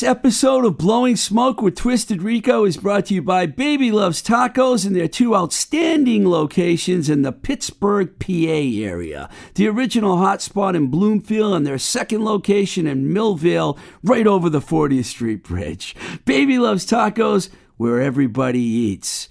This 0.00 0.08
episode 0.08 0.64
of 0.64 0.78
Blowing 0.78 1.14
Smoke 1.14 1.60
with 1.60 1.74
Twisted 1.74 2.22
Rico 2.22 2.64
is 2.64 2.78
brought 2.78 3.04
to 3.06 3.14
you 3.14 3.20
by 3.20 3.44
Baby 3.44 3.92
Loves 3.92 4.22
Tacos 4.22 4.86
and 4.86 4.96
their 4.96 5.08
two 5.08 5.36
outstanding 5.36 6.26
locations 6.26 7.10
in 7.10 7.20
the 7.20 7.32
Pittsburgh, 7.32 8.18
PA 8.18 8.32
area. 8.32 9.28
The 9.56 9.68
original 9.68 10.16
hotspot 10.16 10.74
in 10.74 10.86
Bloomfield 10.86 11.52
and 11.52 11.66
their 11.66 11.76
second 11.76 12.24
location 12.24 12.86
in 12.86 13.12
Millvale, 13.12 13.76
right 14.02 14.26
over 14.26 14.48
the 14.48 14.62
40th 14.62 15.04
Street 15.04 15.42
Bridge. 15.42 15.94
Baby 16.24 16.58
Loves 16.58 16.86
Tacos, 16.86 17.50
where 17.76 18.00
everybody 18.00 18.62
eats. 18.62 19.28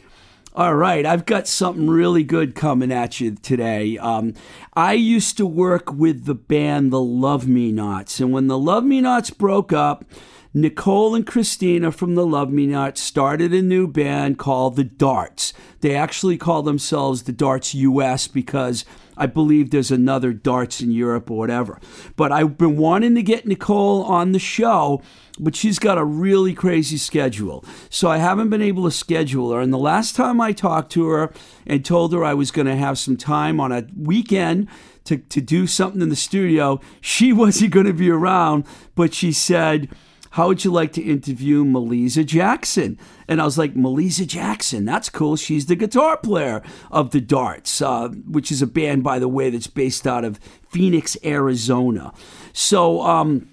All 0.54 0.76
right, 0.76 1.04
I've 1.04 1.26
got 1.26 1.48
something 1.48 1.90
really 1.90 2.24
good 2.24 2.54
coming 2.54 2.92
at 2.92 3.20
you 3.20 3.34
today. 3.34 3.98
Um, 3.98 4.36
I 4.76 4.94
used 4.94 5.36
to 5.38 5.48
work 5.48 5.92
with 5.92 6.26
the 6.26 6.36
band 6.36 6.94
The 6.94 7.02
Love 7.02 7.48
Me 7.48 7.72
Nots, 7.72 8.20
and 8.20 8.32
when 8.32 8.46
the 8.46 8.58
Love 8.58 8.84
Me 8.84 9.02
Nots 9.02 9.32
broke 9.32 9.74
up, 9.74 10.06
Nicole 10.54 11.14
and 11.14 11.28
Christina 11.28 11.92
from 11.92 12.16
the 12.16 12.26
Love 12.26 12.52
Me 12.52 12.66
Not 12.66 12.98
started 12.98 13.54
a 13.54 13.62
new 13.62 13.88
band 13.88 14.40
called 14.40 14.76
The 14.76 14.84
Darts. 14.84 15.54
They 15.82 15.96
actually 15.96 16.38
call 16.38 16.64
themselves 16.64 17.24
The 17.24 17.32
Darts 17.32 17.76
US 17.76 18.28
because 18.28 18.84
I 19.16 19.28
believe 19.28 19.70
there's 19.70 19.92
another 19.92 20.34
Darts 20.34 20.82
in 20.82 20.90
Europe 20.90 21.30
or 21.30 21.38
whatever. 21.38 21.80
But 22.16 22.32
I've 22.32 22.58
been 22.58 22.78
wanting 22.78 23.14
to 23.14 23.22
get 23.22 23.46
Nicole 23.46 24.04
on 24.04 24.32
the 24.32 24.40
show 24.40 25.04
but 25.40 25.56
she's 25.56 25.80
got 25.80 25.98
a 25.98 26.04
really 26.04 26.54
crazy 26.54 26.98
schedule. 26.98 27.64
So 27.90 28.10
I 28.10 28.18
haven't 28.18 28.50
been 28.50 28.62
able 28.62 28.84
to 28.84 28.92
schedule 28.92 29.52
her. 29.54 29.62
And 29.62 29.72
the 29.72 29.78
last 29.78 30.16
time 30.16 30.42
I 30.42 30.52
talked 30.52 30.92
to 30.94 31.08
her 31.08 31.34
and 31.66 31.84
told 31.84 32.14
her 32.14 32.24
I 32.24 32.34
was 32.34 32.52
going 32.52 32.68
to 32.68 32.76
have 32.76 33.00
some 33.00 33.16
time 33.16 33.60
on 33.60 33.72
a 33.72 33.88
weekend 33.98 34.68
to, 35.06 35.18
to 35.18 35.42
do 35.42 35.66
something 35.66 36.02
in 36.02 36.10
the 36.10 36.16
studio, 36.16 36.82
she 37.00 37.32
wasn't 37.34 37.72
going 37.72 37.86
to 37.86 37.94
be 37.94 38.10
around, 38.10 38.66
but 38.96 39.14
she 39.14 39.32
said, 39.32 39.90
how 40.32 40.48
would 40.48 40.64
you 40.64 40.72
like 40.72 40.94
to 40.94 41.02
interview 41.02 41.64
Melisa 41.64 42.26
Jackson? 42.26 43.00
And 43.28 43.42
I 43.42 43.46
was 43.46 43.58
like, 43.58 43.74
Melisa 43.74 44.28
Jackson, 44.28 44.86
that's 44.86 45.10
cool. 45.10 45.36
She's 45.36 45.66
the 45.66 45.76
guitar 45.76 46.18
player 46.18 46.62
of 46.92 47.12
the 47.12 47.22
Darts, 47.22 47.82
uh, 47.82 48.10
which 48.10 48.52
is 48.52 48.62
a 48.62 48.68
band, 48.68 49.04
by 49.04 49.20
the 49.20 49.28
way, 49.28 49.50
that's 49.50 49.68
based 49.68 50.06
out 50.06 50.24
of 50.24 50.40
Phoenix, 50.70 51.18
Arizona. 51.24 52.14
So, 52.54 53.02
um, 53.02 53.50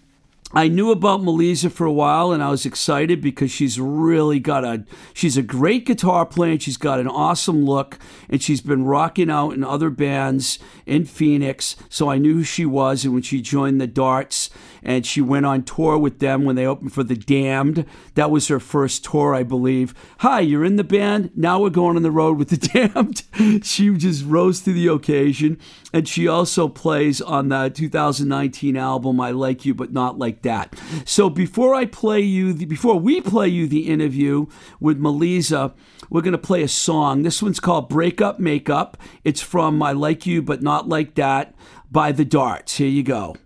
I 0.52 0.68
knew 0.68 0.92
about 0.92 1.22
Melisa 1.22 1.72
for 1.72 1.86
a 1.86 1.92
while 1.92 2.30
and 2.30 2.40
I 2.40 2.50
was 2.50 2.64
excited 2.64 3.20
because 3.20 3.50
she's 3.50 3.80
really 3.80 4.38
got 4.38 4.64
a 4.64 4.84
she's 5.12 5.36
a 5.36 5.42
great 5.42 5.84
guitar 5.84 6.24
player 6.24 6.52
and 6.52 6.62
she's 6.62 6.76
got 6.76 7.00
an 7.00 7.08
awesome 7.08 7.64
look 7.64 7.98
and 8.28 8.40
she's 8.40 8.60
been 8.60 8.84
rocking 8.84 9.28
out 9.28 9.54
in 9.54 9.64
other 9.64 9.90
bands 9.90 10.60
in 10.86 11.04
Phoenix 11.04 11.74
so 11.88 12.08
I 12.08 12.18
knew 12.18 12.34
who 12.34 12.44
she 12.44 12.64
was 12.64 13.04
and 13.04 13.12
when 13.12 13.22
she 13.22 13.42
joined 13.42 13.80
the 13.80 13.88
Darts 13.88 14.48
and 14.82 15.06
she 15.06 15.20
went 15.20 15.46
on 15.46 15.62
tour 15.62 15.98
with 15.98 16.18
them 16.18 16.44
when 16.44 16.56
they 16.56 16.66
opened 16.66 16.92
for 16.92 17.02
the 17.02 17.16
Damned 17.16 17.84
that 18.14 18.30
was 18.30 18.48
her 18.48 18.60
first 18.60 19.04
tour 19.04 19.34
I 19.34 19.42
believe 19.42 19.94
hi 20.18 20.40
you're 20.40 20.64
in 20.64 20.76
the 20.76 20.84
band 20.84 21.30
now 21.34 21.60
we're 21.60 21.70
going 21.70 21.96
on 21.96 22.02
the 22.02 22.10
road 22.10 22.38
with 22.38 22.48
the 22.48 22.56
Damned 23.36 23.64
she 23.64 23.94
just 23.96 24.24
rose 24.24 24.60
to 24.62 24.72
the 24.72 24.88
occasion 24.88 25.58
and 25.96 26.06
she 26.06 26.28
also 26.28 26.68
plays 26.68 27.22
on 27.22 27.48
the 27.48 27.70
2019 27.70 28.76
album 28.76 29.18
I 29.18 29.30
Like 29.30 29.64
You 29.64 29.74
But 29.74 29.92
Not 29.92 30.18
Like 30.18 30.42
That. 30.42 30.78
So 31.06 31.30
before 31.30 31.74
I 31.74 31.86
play 31.86 32.20
you, 32.20 32.52
the, 32.52 32.66
before 32.66 32.98
we 32.98 33.22
play 33.22 33.48
you 33.48 33.66
the 33.66 33.88
interview 33.88 34.46
with 34.78 35.00
Melisa, 35.00 35.72
we're 36.10 36.20
going 36.20 36.32
to 36.32 36.38
play 36.38 36.62
a 36.62 36.68
song. 36.68 37.22
This 37.22 37.42
one's 37.42 37.60
called 37.60 37.88
Break 37.88 38.20
Up 38.20 38.38
Makeup. 38.38 38.98
It's 39.24 39.40
from 39.40 39.82
I 39.82 39.92
Like 39.92 40.26
You 40.26 40.42
But 40.42 40.62
Not 40.62 40.86
Like 40.86 41.14
That 41.14 41.54
by 41.90 42.12
The 42.12 42.26
Darts. 42.26 42.76
Here 42.76 42.88
you 42.88 43.02
go. 43.02 43.36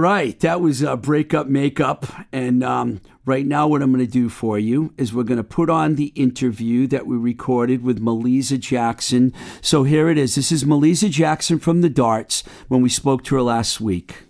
Right, 0.00 0.38
that 0.40 0.60
was 0.60 0.82
uh, 0.82 0.96
breakup 0.96 1.46
makeup, 1.46 2.06
and 2.32 2.64
um, 2.64 3.00
right 3.24 3.46
now, 3.46 3.68
what 3.68 3.82
I'm 3.82 3.92
going 3.92 4.04
to 4.04 4.10
do 4.10 4.28
for 4.28 4.58
you 4.58 4.92
is 4.96 5.14
we're 5.14 5.22
going 5.22 5.36
to 5.36 5.44
put 5.44 5.70
on 5.70 5.94
the 5.94 6.06
interview 6.16 6.86
that 6.88 7.06
we 7.06 7.16
recorded 7.16 7.84
with 7.84 8.02
Melisa 8.02 8.58
Jackson. 8.58 9.32
So 9.60 9.84
here 9.84 10.08
it 10.08 10.18
is. 10.18 10.34
This 10.34 10.50
is 10.50 10.64
Melisa 10.64 11.10
Jackson 11.10 11.58
from 11.58 11.82
the 11.82 11.88
Darts 11.88 12.42
when 12.68 12.82
we 12.82 12.88
spoke 12.88 13.22
to 13.24 13.36
her 13.36 13.42
last 13.42 13.80
week. 13.80 14.24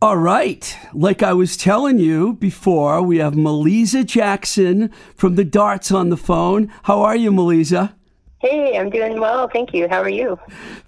All 0.00 0.16
right, 0.16 0.76
like 0.92 1.22
I 1.22 1.32
was 1.32 1.56
telling 1.56 1.98
you 1.98 2.34
before, 2.34 3.02
we 3.02 3.18
have 3.18 3.34
Melisa 3.34 4.04
Jackson 4.04 4.90
from 5.16 5.34
the 5.34 5.44
Darts 5.44 5.90
on 5.90 6.10
the 6.10 6.16
phone. 6.16 6.72
How 6.84 7.02
are 7.02 7.16
you, 7.16 7.30
Melisa? 7.30 7.94
Hey, 8.44 8.76
I'm 8.76 8.90
doing 8.90 9.18
well. 9.18 9.48
Thank 9.48 9.72
you. 9.72 9.88
How 9.88 10.02
are 10.02 10.08
you? 10.10 10.38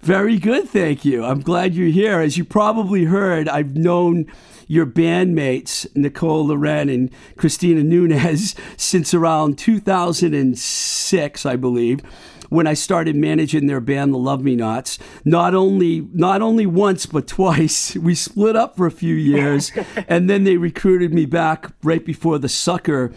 Very 0.01 0.37
good, 0.37 0.69
thank 0.69 1.03
you. 1.03 1.25
I'm 1.25 1.39
glad 1.39 1.73
you're 1.73 1.87
here. 1.87 2.19
As 2.19 2.37
you 2.37 2.45
probably 2.45 3.05
heard, 3.05 3.49
I've 3.49 3.75
known 3.75 4.31
your 4.67 4.85
bandmates, 4.85 5.87
Nicole 5.95 6.45
Laurenne 6.45 6.93
and 6.93 7.09
Christina 7.35 7.83
Nunez, 7.83 8.53
since 8.77 9.11
around 9.11 9.57
2006, 9.57 11.45
I 11.47 11.55
believe 11.55 12.01
when 12.49 12.67
I 12.67 12.75
started 12.75 13.15
managing 13.15 13.65
their 13.65 13.81
band, 13.81 14.13
the 14.13 14.19
Love 14.19 14.43
Me 14.43 14.55
Nots. 14.55 14.99
Not 15.25 15.55
only 15.55 16.07
not 16.13 16.43
only 16.43 16.67
once 16.67 17.07
but 17.07 17.27
twice. 17.27 17.95
We 18.07 18.13
split 18.13 18.55
up 18.55 18.77
for 18.77 18.85
a 18.85 18.91
few 18.91 19.15
years, 19.15 19.71
and 20.07 20.29
then 20.29 20.43
they 20.43 20.57
recruited 20.57 21.11
me 21.11 21.25
back 21.25 21.71
right 21.83 22.05
before 22.05 22.37
the 22.37 22.47
Sucker 22.47 23.11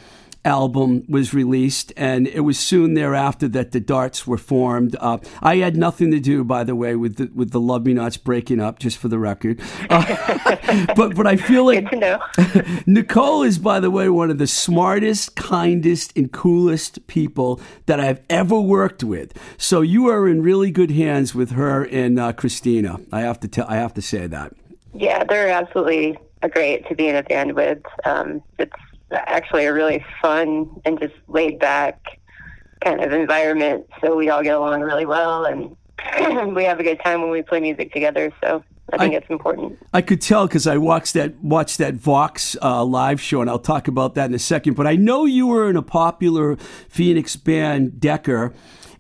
album 0.45 1.05
was 1.09 1.35
released, 1.35 1.93
and 1.97 2.27
it 2.27 2.41
was 2.41 2.59
soon 2.59 2.95
thereafter 2.95 3.49
that 3.49 3.73
the 3.73 3.81
Darts 3.81 4.27
were 4.27 4.39
formed. 4.39 4.97
Uh, 4.99 5.19
I 5.43 5.57
had 5.57 5.77
nothing 5.77 6.11
to 6.13 6.21
do, 6.21 6.45
by 6.45 6.65
the 6.65 6.75
way, 6.75 6.97
with 6.97 7.17
the, 7.17 7.31
with 7.35 7.51
the 7.51 7.61
Love 7.61 7.85
Me 7.85 7.95
Nots 7.95 8.17
breaking 8.17 8.61
up, 8.61 8.79
just 8.79 8.99
for 8.99 9.09
the 9.09 9.19
record. 9.19 9.61
Uh, 9.89 10.87
but 10.97 11.15
but 11.15 11.27
I 11.27 11.37
feel 11.37 11.67
like 11.67 11.91
Good 11.91 11.91
to 11.91 11.97
know. 11.97 12.83
Nicole 12.87 13.43
is, 13.43 13.59
by 13.59 13.81
the 13.81 13.91
way, 13.91 14.09
one 14.09 14.31
of 14.31 14.39
the 14.39 14.47
smartest, 14.47 15.37
kindest, 15.37 16.17
and 16.17 16.33
coolest 16.33 17.07
people 17.07 17.61
that 17.87 18.01
I've 18.01 18.21
ever 18.31 18.59
worked 18.59 19.05
with. 19.05 19.33
So 19.59 19.81
you 19.83 20.09
are 20.09 20.29
in 20.29 20.43
really 20.43 20.71
good 20.71 20.91
hands 20.91 21.35
with 21.35 21.53
her 21.53 21.85
and 21.85 22.19
uh, 22.19 22.33
Christina. 22.33 23.01
I 23.13 23.21
have 23.21 23.41
to 23.41 23.49
tell. 23.49 23.67
I 23.69 23.77
have 23.77 23.95
to 23.95 24.03
say 24.03 24.27
that. 24.27 24.55
Yeah, 24.95 25.25
they're 25.25 25.51
absolutely 25.51 26.19
great 26.49 26.89
to 26.89 26.95
be 26.95 27.09
in 27.09 27.17
a 27.17 27.23
band 27.23 27.55
with. 27.55 27.83
Um, 28.05 28.43
it's 28.59 28.73
actually 29.13 29.65
a 29.67 29.73
really 29.73 30.05
fun 30.23 30.69
and 30.85 30.99
just 31.01 31.15
laid 31.29 31.59
back 31.59 32.01
kind 32.85 33.03
of 33.03 33.13
environment. 33.13 33.87
So 34.01 34.17
we 34.17 34.31
all 34.31 34.43
get 34.43 34.57
along 34.57 34.81
really 34.81 35.07
well, 35.07 35.45
and 35.45 35.77
we 36.55 36.65
have 36.65 36.81
a 36.81 36.83
good 36.83 37.01
time 37.05 37.21
when 37.23 37.31
we 37.31 37.43
play 37.43 37.61
music 37.61 37.93
together. 37.93 38.33
So 38.43 38.63
I 38.93 38.99
think 38.99 39.15
I- 39.15 39.19
it's 39.19 39.31
important. 39.31 39.79
I 39.93 40.01
could 40.03 40.21
tell 40.21 40.47
because 40.47 40.67
I 40.67 40.77
watched 40.79 41.15
that 41.15 41.37
watched 41.43 41.79
that 41.79 41.95
Vox 41.95 42.57
uh, 42.63 42.85
live 42.85 43.21
show, 43.21 43.41
and 43.41 43.51
I'll 43.51 43.59
talk 43.59 43.89
about 43.89 44.15
that 44.15 44.27
in 44.31 44.35
a 44.35 44.39
second. 44.39 44.75
But 44.75 44.87
I 44.87 44.97
know 44.97 45.25
you 45.27 45.47
were 45.47 45.69
in 45.69 45.77
a 45.77 45.83
popular 45.83 46.57
Phoenix 46.89 47.37
band, 47.37 48.01
Decker, 48.01 48.55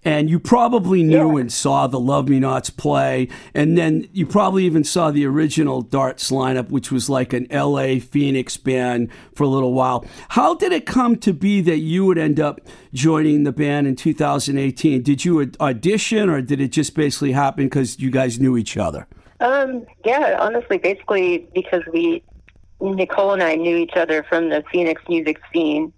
and 0.04 0.30
you 0.30 0.38
probably 0.40 1.02
knew 1.02 1.34
Yeah. 1.34 1.40
and 1.42 1.52
saw 1.52 1.86
the 1.86 2.00
Love 2.00 2.28
Me 2.28 2.40
Nots 2.40 2.70
play, 2.70 3.28
and 3.54 3.76
then 3.76 4.06
you 4.12 4.26
probably 4.26 4.64
even 4.64 4.82
saw 4.84 5.10
the 5.10 5.26
original 5.26 5.82
Darts 5.82 6.30
lineup, 6.30 6.70
which 6.70 6.90
was 6.90 7.10
like 7.10 7.32
an 7.32 7.46
L.A. 7.50 7.98
Phoenix 7.98 8.56
band 8.56 9.08
for 9.34 9.44
a 9.44 9.48
little 9.48 9.74
while. 9.74 10.04
How 10.30 10.54
did 10.54 10.72
it 10.72 10.86
come 10.86 11.16
to 11.16 11.32
be 11.32 11.60
that 11.62 11.78
you 11.78 12.04
would 12.06 12.18
end 12.18 12.40
up 12.40 12.60
joining 12.94 13.44
the 13.44 13.52
band 13.52 13.86
in 13.86 13.96
2018? 13.96 15.02
Did 15.02 15.24
you 15.24 15.50
audition, 15.60 16.30
or 16.30 16.40
did 16.40 16.60
it 16.60 16.68
just 16.68 16.94
basically 16.94 17.32
happen 17.32 17.66
because 17.66 17.98
you 18.00 18.10
guys 18.10 18.40
knew 18.40 18.56
each 18.56 18.76
other? 18.76 19.06
Um, 19.40 19.86
yeah, 20.04 20.36
honestly, 20.38 20.78
basically 20.78 21.48
because 21.54 21.82
we, 21.92 22.22
Nicole 22.80 23.32
and 23.32 23.42
I 23.42 23.54
knew 23.54 23.76
each 23.76 23.96
other 23.96 24.22
from 24.22 24.48
the 24.50 24.62
Phoenix 24.72 25.02
music 25.08 25.38
scene. 25.52 25.92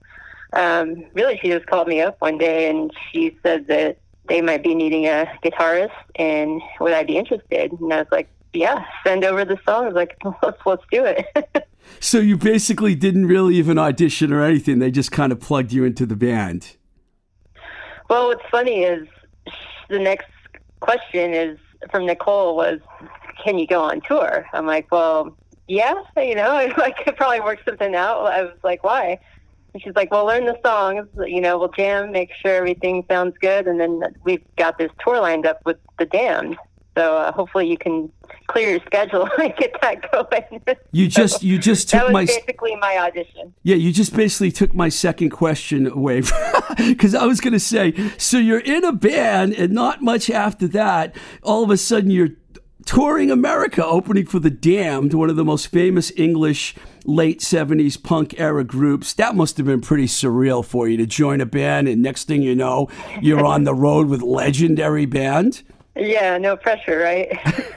Um, 0.53 1.07
really, 1.15 1.39
she 1.41 1.49
just 1.49 1.67
called 1.67 1.89
me 1.89 2.01
up 2.01 2.17
one 2.21 2.39
day 2.39 2.69
and 2.69 2.91
she 3.11 3.37
said 3.43 3.67
that 3.69 3.99
they 4.29 4.41
might 4.41 4.63
be 4.63 4.75
needing 4.75 5.07
a 5.07 5.27
guitarist 5.43 5.91
and 6.17 6.61
would 6.81 6.93
I 6.93 7.03
be 7.05 7.17
interested? 7.17 7.73
And 7.73 7.93
I 7.93 7.99
was 7.99 8.09
like, 8.13 8.29
yeah, 8.53 8.85
send 9.05 9.25
over 9.25 9.45
the 9.45 9.59
song 9.65 9.85
songs. 9.85 9.95
Like, 9.95 10.17
let's 10.43 10.59
let's 10.65 10.85
do 10.91 11.05
it. 11.05 11.27
So 12.01 12.19
you 12.19 12.37
basically 12.37 12.95
didn't 12.95 13.27
really 13.27 13.57
even 13.57 13.79
audition 13.79 14.33
or 14.33 14.43
anything. 14.43 14.79
They 14.79 14.91
just 14.91 15.13
kind 15.13 15.33
of 15.33 15.41
plugged 15.41 15.73
you 15.73 15.85
into 15.85 16.07
the 16.07 16.17
band. 16.17 16.77
well, 18.09 18.29
what's 18.29 18.49
funny 18.51 18.83
is 18.83 19.07
the 19.89 19.99
next 19.99 20.29
question 20.81 21.35
is 21.35 21.59
from 21.91 22.07
Nicole 22.07 22.57
was, 22.57 22.81
can 23.45 23.59
you 23.59 23.67
go 23.67 23.83
on 23.83 24.01
tour? 24.01 24.47
I'm 24.53 24.67
like, 24.67 24.91
well, 24.91 25.37
yeah, 25.69 25.95
you 26.17 26.35
know, 26.35 26.51
I 26.77 26.93
could 27.05 27.17
probably 27.17 27.41
work 27.41 27.61
something 27.65 27.95
out. 27.95 28.27
I 28.27 28.43
was 28.43 28.59
like, 28.63 28.85
why? 28.85 29.19
And 29.73 29.83
she's 29.83 29.95
like, 29.95 30.11
well, 30.11 30.27
learn 30.27 30.45
the 30.45 30.59
songs, 30.65 31.07
you 31.27 31.41
know, 31.41 31.59
we'll 31.59 31.69
jam, 31.69 32.13
make 32.13 32.31
sure 32.41 32.57
everything 32.57 33.05
sounds 33.09 33.37
good, 33.41 33.67
and 33.67 33.81
then 33.81 34.03
we've 34.25 34.45
got 34.57 34.77
this 34.79 34.91
tour 35.03 35.21
lined 35.21 35.47
up 35.47 35.61
with 35.65 35.79
the 35.99 36.05
Damned. 36.05 36.57
So 36.97 37.17
uh, 37.17 37.33
hopefully 37.33 37.71
you 37.71 37.79
can 37.79 38.13
clear 38.49 38.71
your 38.71 38.81
schedule 38.81 39.27
and 39.39 39.55
get 39.57 39.75
that 39.81 40.11
going. 40.13 40.77
You 40.91 41.09
just 41.09 41.43
you 41.43 41.59
just 41.59 41.89
took 41.89 42.11
my 42.11 42.27
basically 42.27 42.77
my 42.77 42.99
audition. 42.99 43.55
yeah. 43.63 43.77
You 43.77 43.93
just 43.93 44.15
basically 44.15 44.53
took 44.53 44.75
my 44.75 44.91
second 44.91 45.31
question 45.31 45.87
away 45.87 46.23
because 46.77 47.15
I 47.15 47.25
was 47.25 47.41
going 47.41 47.55
to 47.55 47.61
say. 47.61 47.95
So 48.19 48.37
you're 48.37 48.61
in 48.61 48.85
a 48.85 48.93
band, 48.93 49.55
and 49.55 49.73
not 49.73 50.03
much 50.03 50.29
after 50.29 50.69
that, 50.69 51.17
all 51.43 51.65
of 51.65 51.71
a 51.71 51.79
sudden 51.79 52.11
you're 52.11 52.31
touring 52.85 53.31
America, 53.31 53.85
opening 53.85 54.27
for 54.27 54.39
the 54.39 54.51
Damned, 54.51 55.15
one 55.15 55.31
of 55.31 55.37
the 55.37 55.45
most 55.45 55.69
famous 55.69 56.13
English 56.17 56.75
late 57.05 57.41
'70s 57.41 58.03
punk 58.03 58.39
era 58.39 58.65
groups. 58.65 59.13
That 59.15 59.35
must 59.35 59.57
have 59.57 59.67
been 59.67 59.81
pretty 59.81 60.07
surreal 60.07 60.65
for 60.65 60.89
you 60.89 60.97
to 60.99 61.07
join 61.07 61.41
a 61.41 61.47
band, 61.47 61.89
and 61.89 62.03
next 62.03 62.29
thing 62.29 62.43
you 62.43 62.55
know, 62.55 62.89
you're 63.21 63.45
on 63.45 63.65
the 63.65 63.75
road 63.75 64.09
with 64.09 64.23
legendary 64.23 65.07
band. 65.07 65.63
Yeah, 65.95 66.39
no 66.39 66.57
pressure, 66.57 66.99
right? 66.99 67.29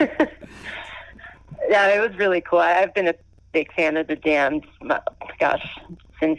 yeah, 1.68 1.88
it 1.88 2.00
was 2.00 2.16
really 2.18 2.40
cool. 2.40 2.60
I've 2.60 2.94
been 2.94 3.08
a 3.08 3.14
big 3.52 3.72
fan 3.74 3.96
of 3.96 4.06
the 4.06 4.16
Damned, 4.16 4.64
gosh, 5.38 5.66
since 6.20 6.38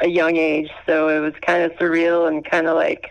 a 0.00 0.08
young 0.08 0.36
age. 0.36 0.70
So 0.86 1.08
it 1.08 1.20
was 1.20 1.34
kind 1.42 1.62
of 1.62 1.72
surreal 1.72 2.28
and 2.28 2.44
kind 2.44 2.66
of 2.66 2.76
like, 2.76 3.10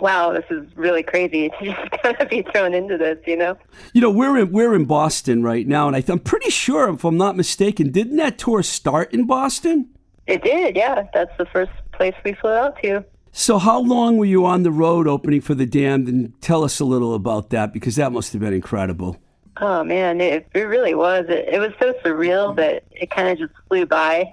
wow, 0.00 0.32
this 0.32 0.44
is 0.50 0.66
really 0.76 1.02
crazy 1.02 1.48
to 1.48 1.64
just 1.64 1.90
kind 2.02 2.16
of 2.20 2.28
be 2.28 2.42
thrown 2.42 2.74
into 2.74 2.96
this, 2.98 3.18
you 3.26 3.36
know? 3.36 3.56
You 3.92 4.00
know, 4.00 4.10
we're 4.10 4.38
in 4.38 4.52
we're 4.52 4.74
in 4.74 4.84
Boston 4.84 5.42
right 5.42 5.66
now, 5.66 5.86
and 5.86 5.96
I 5.96 6.00
th- 6.00 6.10
I'm 6.10 6.18
pretty 6.20 6.50
sure, 6.50 6.88
if 6.90 7.04
I'm 7.04 7.16
not 7.16 7.36
mistaken, 7.36 7.90
didn't 7.90 8.16
that 8.16 8.38
tour 8.38 8.62
start 8.62 9.12
in 9.12 9.26
Boston? 9.26 9.90
It 10.26 10.42
did, 10.42 10.76
yeah. 10.76 11.06
That's 11.12 11.36
the 11.38 11.46
first 11.46 11.72
place 11.92 12.14
we 12.24 12.34
flew 12.34 12.52
out 12.52 12.80
to. 12.82 13.04
So, 13.32 13.58
how 13.58 13.80
long 13.80 14.18
were 14.18 14.26
you 14.26 14.44
on 14.44 14.62
the 14.62 14.70
road 14.70 15.08
opening 15.08 15.40
for 15.40 15.54
the 15.54 15.66
Damned? 15.66 16.06
And 16.06 16.40
tell 16.42 16.62
us 16.64 16.80
a 16.80 16.84
little 16.84 17.14
about 17.14 17.50
that 17.50 17.72
because 17.72 17.96
that 17.96 18.12
must 18.12 18.32
have 18.32 18.40
been 18.40 18.52
incredible. 18.52 19.16
Oh 19.58 19.84
man, 19.84 20.20
it, 20.20 20.48
it 20.54 20.62
really 20.62 20.94
was. 20.94 21.26
It, 21.28 21.48
it 21.48 21.58
was 21.58 21.72
so 21.80 21.92
surreal 22.04 22.56
that 22.56 22.84
it 22.90 23.10
kind 23.10 23.28
of 23.28 23.38
just 23.38 23.52
flew 23.68 23.86
by. 23.86 24.30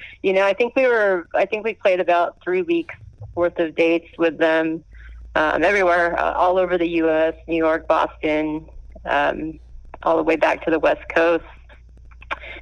you 0.22 0.32
know, 0.32 0.44
I 0.44 0.52
think 0.52 0.76
we 0.76 0.86
were, 0.86 1.28
I 1.34 1.44
think 1.44 1.64
we 1.64 1.74
played 1.74 2.00
about 2.00 2.38
three 2.42 2.62
weeks 2.62 2.94
worth 3.34 3.58
of 3.58 3.74
dates 3.74 4.08
with 4.18 4.38
them 4.38 4.84
um, 5.34 5.62
everywhere, 5.62 6.18
uh, 6.18 6.32
all 6.34 6.58
over 6.58 6.76
the 6.78 6.88
U.S., 6.88 7.34
New 7.46 7.56
York, 7.56 7.86
Boston, 7.86 8.68
um, 9.04 9.58
all 10.02 10.16
the 10.16 10.22
way 10.22 10.36
back 10.36 10.64
to 10.64 10.70
the 10.70 10.78
West 10.78 11.02
Coast. 11.08 11.44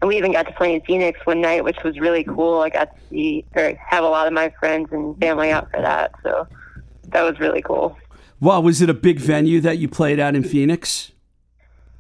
And 0.00 0.08
we 0.08 0.16
even 0.18 0.32
got 0.32 0.46
to 0.46 0.52
play 0.52 0.74
in 0.74 0.82
Phoenix 0.82 1.18
one 1.24 1.40
night, 1.40 1.64
which 1.64 1.78
was 1.82 1.98
really 1.98 2.22
cool. 2.24 2.60
I 2.60 2.68
got 2.68 2.94
to 2.94 3.00
see 3.08 3.44
or 3.54 3.74
have 3.76 4.04
a 4.04 4.08
lot 4.08 4.26
of 4.26 4.32
my 4.32 4.52
friends 4.60 4.88
and 4.92 5.18
family 5.18 5.50
out 5.50 5.70
for 5.70 5.80
that, 5.80 6.12
so 6.22 6.46
that 7.08 7.22
was 7.22 7.40
really 7.40 7.62
cool. 7.62 7.96
Wow, 8.40 8.60
was 8.60 8.82
it 8.82 8.90
a 8.90 8.94
big 8.94 9.18
venue 9.18 9.60
that 9.62 9.78
you 9.78 9.88
played 9.88 10.18
at 10.18 10.34
in 10.36 10.42
Phoenix? 10.44 11.12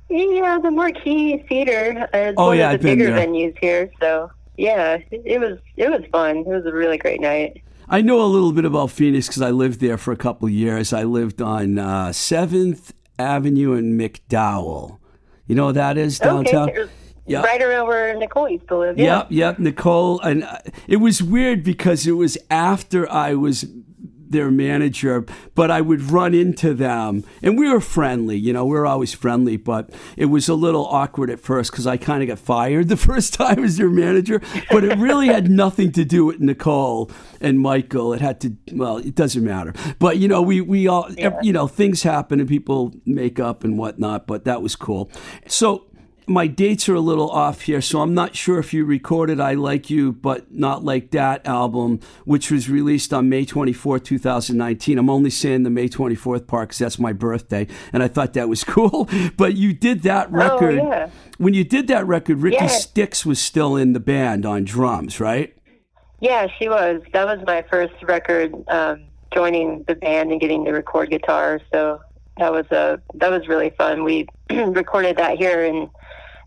Yeah, 0.08 0.58
the 0.62 0.70
Marquee 0.70 1.38
Theater 1.48 2.08
is 2.12 2.34
Oh, 2.36 2.48
one 2.48 2.58
yeah, 2.58 2.68
of 2.68 2.74
I've 2.74 2.82
the 2.82 2.94
bigger 2.94 3.08
venues 3.08 3.56
here. 3.58 3.90
So 4.00 4.30
yeah, 4.56 4.98
it, 5.10 5.22
it 5.24 5.40
was 5.40 5.58
it 5.76 5.90
was 5.90 6.02
fun. 6.12 6.38
It 6.38 6.46
was 6.46 6.66
a 6.66 6.72
really 6.72 6.98
great 6.98 7.20
night. 7.20 7.62
I 7.88 8.00
know 8.00 8.20
a 8.20 8.26
little 8.26 8.52
bit 8.52 8.64
about 8.64 8.90
Phoenix 8.90 9.28
because 9.28 9.42
I 9.42 9.50
lived 9.50 9.80
there 9.80 9.96
for 9.96 10.12
a 10.12 10.16
couple 10.16 10.46
of 10.48 10.52
years. 10.52 10.92
I 10.92 11.04
lived 11.04 11.40
on 11.40 11.78
uh, 11.78 12.08
7th 12.08 12.90
Avenue 13.18 13.72
in 13.74 13.96
McDowell. 13.96 14.98
You 15.46 15.54
know 15.54 15.70
that 15.72 15.96
is 15.96 16.18
downtown? 16.18 16.70
Okay, 16.70 16.86
Yeah. 17.26 17.42
right 17.42 17.62
around 17.62 17.86
where 17.86 18.16
Nicole 18.16 18.48
used 18.48 18.66
to 18.68 18.78
live. 18.78 18.98
Yeah. 18.98 19.18
Yep, 19.18 19.26
yep, 19.30 19.58
Nicole. 19.60 20.20
And 20.20 20.42
uh, 20.44 20.58
it 20.88 20.96
was 20.96 21.22
weird 21.22 21.62
because 21.62 22.06
it 22.06 22.12
was 22.12 22.36
after 22.50 23.10
I 23.10 23.34
was 23.34 23.64
their 24.36 24.50
manager, 24.50 25.24
but 25.54 25.70
I 25.70 25.80
would 25.80 26.02
run 26.10 26.34
into 26.34 26.74
them 26.74 27.24
and 27.42 27.58
we 27.58 27.68
were 27.68 27.80
friendly, 27.80 28.36
you 28.36 28.52
know, 28.52 28.64
we 28.64 28.72
were 28.78 28.86
always 28.86 29.14
friendly, 29.14 29.56
but 29.56 29.90
it 30.16 30.26
was 30.26 30.48
a 30.48 30.54
little 30.54 30.86
awkward 30.86 31.30
at 31.30 31.40
first 31.40 31.70
because 31.70 31.86
I 31.86 31.96
kind 31.96 32.22
of 32.22 32.28
got 32.28 32.38
fired 32.38 32.88
the 32.94 32.96
first 32.96 33.34
time 33.34 33.64
as 33.64 33.76
their 33.76 33.90
manager, 33.90 34.40
but 34.70 34.84
it 34.84 34.98
really 34.98 35.26
had 35.28 35.50
nothing 35.50 35.90
to 35.92 36.04
do 36.04 36.24
with 36.26 36.40
Nicole 36.40 37.10
and 37.40 37.58
Michael. 37.58 38.12
It 38.12 38.20
had 38.20 38.40
to, 38.42 38.56
well, 38.72 38.98
it 38.98 39.14
doesn't 39.14 39.42
matter. 39.44 39.72
But, 39.98 40.18
you 40.18 40.28
know, 40.28 40.42
we, 40.42 40.60
we 40.60 40.86
all, 40.86 41.06
Yeah. 41.16 41.38
you 41.42 41.52
know, 41.52 41.66
things 41.66 42.02
happen 42.02 42.40
and 42.40 42.48
people 42.48 42.94
make 43.04 43.40
up 43.40 43.64
and 43.64 43.78
whatnot, 43.78 44.26
but 44.26 44.44
that 44.44 44.62
was 44.62 44.76
cool. 44.76 45.10
So, 45.46 45.86
my 46.28 46.46
dates 46.46 46.88
are 46.88 46.94
a 46.94 47.00
little 47.00 47.30
off 47.30 47.62
here, 47.62 47.80
so 47.80 48.00
I'm 48.00 48.12
not 48.12 48.34
sure 48.34 48.58
if 48.58 48.74
you 48.74 48.84
recorded 48.84 49.40
I 49.40 49.54
Like 49.54 49.88
You, 49.90 50.12
but 50.12 50.52
Not 50.52 50.84
Like 50.84 51.12
That 51.12 51.46
album, 51.46 52.00
which 52.24 52.50
was 52.50 52.68
released 52.68 53.12
on 53.12 53.28
May 53.28 53.44
24, 53.44 54.00
2019. 54.00 54.98
I'm 54.98 55.08
only 55.08 55.30
saying 55.30 55.62
the 55.62 55.70
May 55.70 55.88
24th 55.88 56.46
part 56.46 56.68
because 56.68 56.78
that's 56.78 56.98
my 56.98 57.12
birthday, 57.12 57.68
and 57.92 58.02
I 58.02 58.08
thought 58.08 58.32
that 58.32 58.48
was 58.48 58.64
cool. 58.64 59.08
But 59.36 59.54
you 59.54 59.72
did 59.72 60.02
that 60.02 60.30
record. 60.32 60.78
Oh, 60.78 60.88
yeah. 60.88 61.10
When 61.38 61.54
you 61.54 61.64
did 61.64 61.86
that 61.88 62.06
record, 62.06 62.38
Rikki 62.38 62.56
Yeah. 62.56 62.66
Styxx 62.66 63.24
was 63.24 63.38
still 63.38 63.76
in 63.76 63.92
the 63.92 64.00
band 64.00 64.44
on 64.44 64.64
drums, 64.64 65.20
right? 65.20 65.56
Yeah, 66.20 66.48
she 66.58 66.68
was. 66.68 67.02
That 67.12 67.26
was 67.26 67.44
my 67.46 67.62
first 67.70 67.94
record 68.02 68.52
um, 68.68 69.04
joining 69.32 69.84
the 69.86 69.94
band 69.94 70.32
and 70.32 70.40
getting 70.40 70.64
to 70.64 70.72
record 70.72 71.10
guitar. 71.10 71.60
So 71.72 72.00
that 72.38 72.52
was 72.52 72.66
a 72.70 73.00
that 73.14 73.30
was 73.30 73.46
really 73.48 73.70
fun. 73.70 74.02
We 74.02 74.26
recorded 74.50 75.16
that 75.18 75.36
here 75.36 75.62
in 75.62 75.90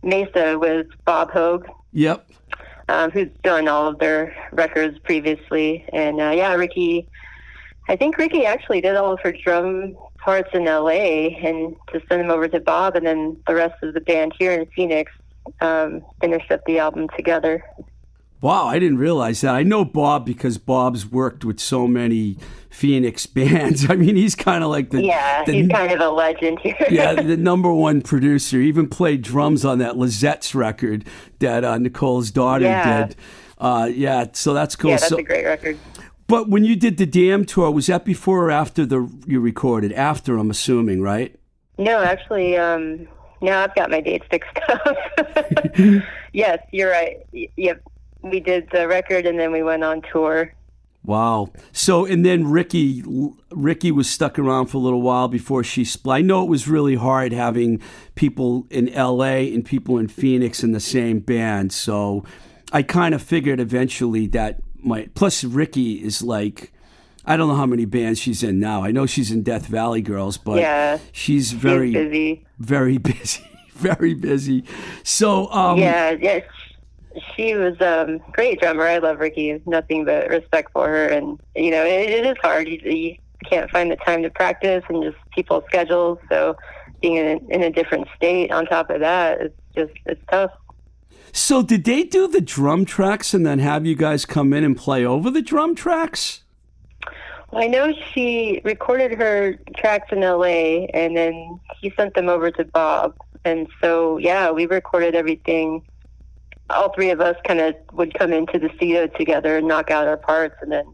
Mesa 0.03 0.57
with 0.59 0.87
Bob 1.05 1.31
Hoag, 1.31 1.67
Yep. 1.93 2.25
um, 2.87 3.11
who's 3.11 3.29
done 3.43 3.67
all 3.67 3.87
of 3.87 3.99
their 3.99 4.35
records 4.51 4.97
previously. 4.99 5.85
And 5.93 6.19
uh, 6.21 6.31
yeah, 6.31 6.53
Rikki, 6.53 7.07
I 7.87 7.95
think 7.95 8.17
Rikki 8.17 8.45
actually 8.45 8.81
did 8.81 8.95
all 8.95 9.13
of 9.13 9.19
her 9.21 9.31
drum 9.33 9.95
parts 10.17 10.49
in 10.53 10.65
LA 10.65 11.29
and 11.41 11.75
to 11.91 12.01
send 12.07 12.21
them 12.21 12.31
over 12.31 12.47
to 12.47 12.59
Bob, 12.59 12.95
and 12.95 13.05
then 13.05 13.37
the 13.47 13.55
rest 13.55 13.75
of 13.81 13.93
the 13.93 14.01
band 14.01 14.33
here 14.37 14.51
in 14.51 14.65
Phoenix 14.75 15.11
um, 15.61 16.05
finished 16.21 16.51
up 16.51 16.61
the 16.65 16.79
album 16.79 17.07
together. 17.15 17.63
Wow, 18.41 18.67
I 18.67 18.79
didn't 18.79 18.99
realize 18.99 19.41
that. 19.41 19.53
I 19.53 19.63
know 19.63 19.83
Bob 19.83 20.25
because 20.25 20.57
Bob's 20.57 21.05
worked 21.05 21.43
with 21.43 21.59
so 21.59 21.87
many 21.87 22.37
Phoenix 22.69 23.25
bands. 23.37 23.89
I 23.89 23.95
mean, 23.95 24.15
he's 24.15 24.35
kind 24.35 24.63
of 24.63 24.69
like 24.69 24.91
the 24.91 25.03
Yeah, 25.03 25.43
the 25.43 25.51
he's 25.53 25.67
kind 25.69 25.91
of 25.91 25.99
a 25.99 26.09
legend 26.09 26.59
here. 26.59 26.75
yeah, 26.89 27.13
the 27.21 27.35
number 27.35 27.73
one 27.73 28.01
producer. 28.01 28.59
He 28.61 28.67
even 28.69 28.87
played 28.87 29.21
drums 29.23 29.65
on 29.65 29.79
that 29.79 29.97
Lizette's 29.97 30.55
record 30.55 31.03
that 31.39 31.65
uh, 31.65 31.77
Nicole's 31.77 32.31
daughter 32.31 32.65
Yeah. 32.65 33.07
did. 33.07 33.15
Uh, 33.57 33.89
yeah, 33.93 34.25
so 34.31 34.53
that's 34.53 34.75
cool. 34.77 34.91
yeah, 34.91 34.95
that's 34.97 35.09
so, 35.09 35.17
a 35.17 35.23
great 35.23 35.43
record. 35.45 35.77
but 36.27 36.47
when 36.47 36.63
you 36.63 36.77
did 36.77 36.95
the 36.95 37.05
Damn 37.05 37.43
tour, 37.43 37.69
was 37.71 37.87
that 37.87 38.05
before 38.05 38.45
or 38.45 38.51
after 38.51 38.85
the 38.85 39.11
you 39.27 39.41
recorded? 39.41 39.91
After, 39.91 40.37
I'm 40.37 40.49
assuming, 40.49 41.01
right? 41.01 41.35
No, 41.77 42.01
actually, 42.01 42.55
um, 42.55 43.05
now 43.41 43.63
I've 43.63 43.75
got 43.75 43.89
my 43.91 43.99
dates 43.99 44.25
mixed 44.31 44.57
up. 44.69 44.95
yes, 46.31 46.59
you're 46.71 46.89
right. 46.89 47.17
Yep, 47.57 47.81
we 48.21 48.39
did 48.39 48.69
the 48.71 48.87
record 48.87 49.25
and 49.25 49.39
then 49.39 49.51
we 49.51 49.63
went 49.63 49.83
on 49.83 50.01
tour. 50.11 50.53
Wow. 51.05 51.51
So 51.71 52.05
and 52.05 52.25
then 52.25 52.47
Rikki 52.47 53.03
Rikki 53.51 53.91
was 53.91 54.09
stuck 54.09 54.37
around 54.37 54.67
for 54.67 54.77
a 54.77 54.81
little 54.81 55.01
while 55.01 55.27
before 55.29 55.63
she 55.63 55.85
split. 55.85 56.17
I 56.17 56.21
know 56.21 56.43
it 56.43 56.49
was 56.49 56.67
really 56.67 56.95
hard 56.95 57.31
having 57.31 57.81
people 58.15 58.67
in 58.69 58.87
LA 58.93 59.47
and 59.53 59.63
people 59.65 59.97
in 59.97 60.07
Phoenix 60.09 60.61
in 60.63 60.73
the 60.73 60.79
same 60.81 61.19
band. 61.19 61.71
So 61.71 62.25
I 62.73 62.83
kind 62.83 63.15
of 63.15 63.21
figured 63.21 63.59
eventually 63.59 64.27
that 64.27 64.59
might 64.81 65.15
plus 65.15 65.43
Rikki 65.43 66.03
is 66.03 66.21
like 66.21 66.73
I 67.25 67.37
don't 67.37 67.47
know 67.47 67.55
how 67.55 67.65
many 67.65 67.85
bands 67.85 68.19
she's 68.19 68.43
in 68.43 68.59
now. 68.59 68.83
I 68.83 68.91
know 68.91 69.05
she's 69.05 69.31
in 69.31 69.41
Death 69.41 69.67
Valley 69.67 70.01
Girls, 70.01 70.37
but 70.37 70.57
Yeah, 70.59 70.99
she's 71.13 71.53
very 71.53 71.93
busy. 71.93 72.45
very 72.59 72.97
busy. 73.11 73.41
Very 73.73 74.13
busy. 74.13 74.65
So 75.03 75.49
um 75.51 75.79
yeah, 75.79 76.11
yeah. 76.11 76.41
She 77.35 77.55
was 77.55 77.79
um 77.81 78.19
great 78.31 78.59
drummer. 78.59 78.85
I 78.87 78.99
love 78.99 79.19
Rikki. 79.19 79.61
Nothing 79.65 80.05
but 80.05 80.29
respect 80.29 80.71
for 80.71 80.87
her. 80.87 81.07
And 81.07 81.39
you 81.55 81.71
know, 81.71 81.83
it, 81.85 82.09
it 82.09 82.25
is 82.25 82.37
hard. 82.41 82.67
You, 82.67 82.79
you 82.83 83.17
can't 83.45 83.69
find 83.71 83.91
the 83.91 83.95
time 83.97 84.23
to 84.23 84.29
practice 84.29 84.83
and 84.89 85.03
just 85.03 85.17
people's 85.33 85.63
schedules. 85.67 86.19
So 86.29 86.55
being 87.01 87.15
in 87.15 87.25
a, 87.25 87.53
in 87.53 87.63
a 87.63 87.71
different 87.71 88.07
state 88.15 88.51
on 88.51 88.65
top 88.65 88.89
of 88.89 88.99
that, 88.99 89.41
it's 89.41 89.55
just 89.75 89.93
it's 90.05 90.21
tough. 90.29 90.51
so 91.31 91.61
did 91.61 91.83
they 91.83 92.03
do 92.03 92.27
the 92.27 92.41
drum 92.41 92.85
tracks 92.85 93.33
and 93.33 93.45
then 93.45 93.59
have 93.59 93.85
you 93.85 93.95
guys 93.95 94.25
come 94.25 94.53
in 94.53 94.63
and 94.63 94.77
play 94.77 95.05
over 95.05 95.29
the 95.29 95.41
drum 95.41 95.75
tracks? 95.75 96.43
Well, 97.51 97.63
I 97.63 97.67
know 97.67 97.93
she 98.13 98.61
recorded 98.63 99.17
her 99.17 99.55
tracks 99.77 100.11
in 100.11 100.21
LA 100.21 100.85
and 100.93 101.17
then 101.17 101.59
he 101.81 101.91
sent 101.97 102.13
them 102.13 102.29
over 102.29 102.51
to 102.51 102.63
Bob. 102.65 103.15
And 103.45 103.67
so, 103.81 104.17
yeah, 104.17 104.51
we 104.51 104.65
recorded 104.65 105.15
everything. 105.15 105.81
All 106.69 106.93
three 106.93 107.09
of 107.09 107.21
us 107.21 107.35
kind 107.45 107.59
of 107.59 107.75
would 107.93 108.13
come 108.17 108.33
into 108.33 108.59
the 108.59 108.69
studio 108.75 109.07
together 109.07 109.57
and 109.57 109.67
knock 109.67 109.91
out 109.91 110.07
our 110.07 110.17
parts. 110.17 110.55
And 110.61 110.71
then 110.71 110.85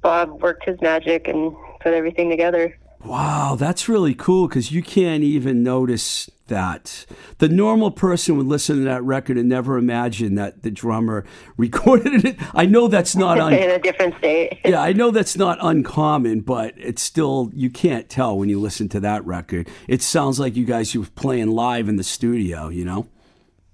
Bob 0.00 0.42
worked 0.42 0.64
his 0.66 0.80
magic 0.80 1.28
and 1.28 1.54
put 1.80 1.94
everything 1.94 2.30
together. 2.30 2.76
Wow, 3.04 3.56
that's 3.56 3.88
really 3.88 4.14
cool 4.14 4.48
because 4.48 4.72
you 4.72 4.82
can't 4.82 5.22
even 5.22 5.62
notice 5.62 6.28
that. 6.48 7.06
The 7.38 7.48
normal 7.48 7.92
person 7.92 8.36
would 8.36 8.46
listen 8.46 8.78
to 8.78 8.84
that 8.84 9.02
record 9.04 9.38
and 9.38 9.48
never 9.48 9.78
imagine 9.78 10.34
that 10.36 10.62
the 10.64 10.72
drummer 10.72 11.24
recorded 11.56 12.24
it. 12.24 12.36
I 12.52 12.66
know 12.66 12.88
that's 12.88 13.14
not 13.16 13.38
un- 13.38 13.52
in 13.52 13.70
a 13.70 13.78
different 13.78 14.16
state. 14.18 14.58
yeah, 14.64 14.82
I 14.82 14.92
know 14.92 15.12
that's 15.12 15.36
not 15.36 15.58
uncommon, 15.60 16.40
but 16.40 16.74
it's 16.76 17.02
still 17.02 17.50
you 17.54 17.70
can't 17.70 18.08
tell 18.08 18.36
when 18.36 18.48
you 18.48 18.58
listen 18.58 18.88
to 18.90 19.00
that 19.00 19.24
record. 19.24 19.68
It 19.86 20.02
sounds 20.02 20.40
like 20.40 20.56
you 20.56 20.64
guys 20.64 20.94
were 20.96 21.06
playing 21.14 21.50
live 21.52 21.88
in 21.88 21.96
the 21.96 22.04
studio, 22.04 22.68
you 22.68 22.84
know. 22.84 23.06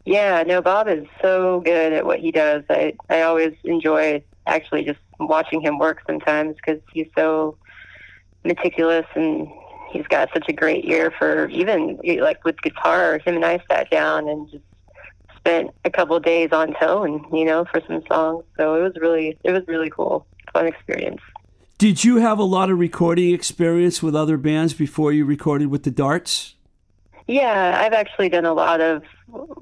Yeah, 0.04 0.42
no, 0.42 0.60
Bob 0.60 0.88
is 0.88 1.06
so 1.20 1.60
good 1.60 1.92
at 1.92 2.04
what 2.04 2.18
he 2.18 2.32
does. 2.32 2.64
I, 2.68 2.94
I 3.08 3.22
always 3.22 3.54
enjoy 3.64 4.22
actually 4.46 4.84
just 4.84 4.98
watching 5.20 5.60
him 5.60 5.78
work 5.78 6.02
sometimes 6.06 6.56
because 6.56 6.80
he's 6.92 7.06
so 7.16 7.56
meticulous 8.44 9.06
and 9.14 9.48
he's 9.92 10.06
got 10.08 10.28
such 10.32 10.48
a 10.48 10.52
great 10.52 10.84
ear 10.84 11.12
for 11.16 11.48
even 11.48 12.00
like 12.20 12.44
with 12.44 12.60
guitar. 12.62 13.18
Him 13.18 13.36
and 13.36 13.44
I 13.44 13.62
sat 13.70 13.90
down 13.90 14.28
and 14.28 14.50
just 14.50 14.64
spent 15.36 15.70
a 15.84 15.90
couple 15.90 16.16
of 16.16 16.24
days 16.24 16.50
on 16.52 16.74
tone, 16.74 17.24
you 17.32 17.44
know, 17.44 17.64
for 17.64 17.80
some 17.86 18.02
songs. 18.08 18.44
So 18.56 18.74
it 18.74 18.82
was 18.82 18.94
really, 19.00 19.38
it 19.44 19.52
was 19.52 19.62
really 19.68 19.90
cool, 19.90 20.26
fun 20.52 20.66
experience. 20.66 21.20
Did 21.78 22.04
you 22.04 22.16
have 22.16 22.38
a 22.38 22.44
lot 22.44 22.70
of 22.70 22.78
recording 22.78 23.34
experience 23.34 24.02
with 24.02 24.14
other 24.14 24.36
bands 24.36 24.72
before 24.72 25.12
you 25.12 25.24
recorded 25.24 25.66
with 25.66 25.82
the 25.82 25.90
Darts? 25.90 26.54
Yeah, 27.28 27.80
I've 27.80 27.92
actually 27.92 28.28
done 28.28 28.44
a 28.44 28.52
lot 28.52 28.80
of 28.80 29.02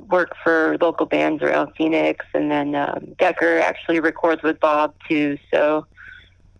work 0.08 0.34
for 0.42 0.76
local 0.80 1.06
bands 1.06 1.42
around 1.42 1.72
Phoenix, 1.76 2.24
and 2.34 2.50
then 2.50 2.74
um, 2.74 3.14
Decker 3.18 3.58
actually 3.58 4.00
records 4.00 4.42
with 4.42 4.58
Bob 4.60 4.94
too. 5.08 5.38
So 5.52 5.86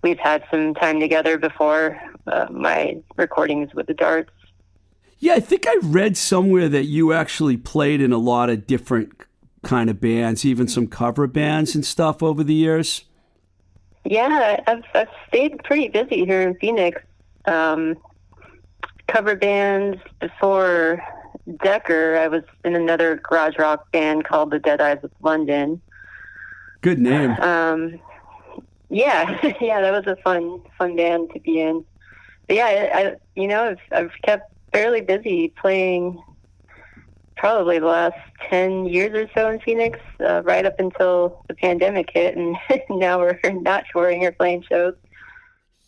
we've 0.02 0.18
had 0.18 0.44
some 0.50 0.74
time 0.74 1.00
together 1.00 1.38
before 1.38 2.00
uh, 2.26 2.46
my 2.50 2.98
recordings 3.16 3.74
with 3.74 3.86
the 3.86 3.94
Darts. 3.94 4.30
Yeah, 5.18 5.34
I 5.34 5.40
think 5.40 5.66
I 5.66 5.76
read 5.82 6.16
somewhere 6.16 6.68
that 6.68 6.84
you 6.84 7.12
actually 7.12 7.56
played 7.56 8.00
in 8.00 8.12
a 8.12 8.18
lot 8.18 8.48
of 8.48 8.66
different 8.66 9.12
kind 9.62 9.90
of 9.90 10.00
bands, 10.00 10.44
even 10.44 10.66
some 10.66 10.86
cover 10.86 11.26
bands 11.26 11.74
and 11.74 11.84
stuff 11.84 12.22
over 12.22 12.42
the 12.42 12.54
years. 12.54 13.04
Yeah, 14.04 14.62
I've, 14.66 14.82
I've 14.94 15.08
stayed 15.28 15.62
pretty 15.62 15.88
busy 15.88 16.24
here 16.24 16.40
in 16.40 16.54
Phoenix. 16.54 17.02
Um, 17.44 17.98
cover 19.10 19.36
bands 19.36 20.00
before 20.20 21.02
Decker. 21.62 22.16
I 22.16 22.28
was 22.28 22.42
in 22.64 22.74
another 22.74 23.16
garage 23.16 23.58
rock 23.58 23.90
band 23.92 24.24
called 24.24 24.50
the 24.50 24.58
Dead 24.58 24.80
Eyes 24.80 24.98
of 25.02 25.10
London. 25.22 25.80
Good 26.80 26.98
name. 26.98 27.32
Um, 27.32 28.00
yeah, 28.88 29.38
yeah, 29.60 29.80
that 29.80 29.92
was 29.92 30.06
a 30.06 30.16
fun, 30.22 30.60
fun 30.78 30.96
band 30.96 31.30
to 31.34 31.40
be 31.40 31.60
in. 31.60 31.84
But 32.46 32.56
yeah, 32.56 32.66
I, 32.66 32.98
I 32.98 33.16
you 33.34 33.48
know, 33.48 33.64
I've, 33.64 33.78
I've 33.92 34.12
kept 34.22 34.52
fairly 34.72 35.00
busy 35.00 35.48
playing 35.48 36.22
probably 37.36 37.78
the 37.78 37.86
last 37.86 38.18
10 38.50 38.86
years 38.86 39.12
or 39.14 39.30
so 39.34 39.48
in 39.48 39.60
Phoenix, 39.60 39.98
uh, 40.20 40.42
right 40.44 40.66
up 40.66 40.78
until 40.78 41.42
the 41.48 41.54
pandemic 41.54 42.10
hit. 42.12 42.36
And 42.36 42.56
now 42.90 43.18
we're 43.18 43.40
not 43.44 43.84
touring 43.92 44.24
or 44.24 44.32
playing 44.32 44.64
shows. 44.68 44.94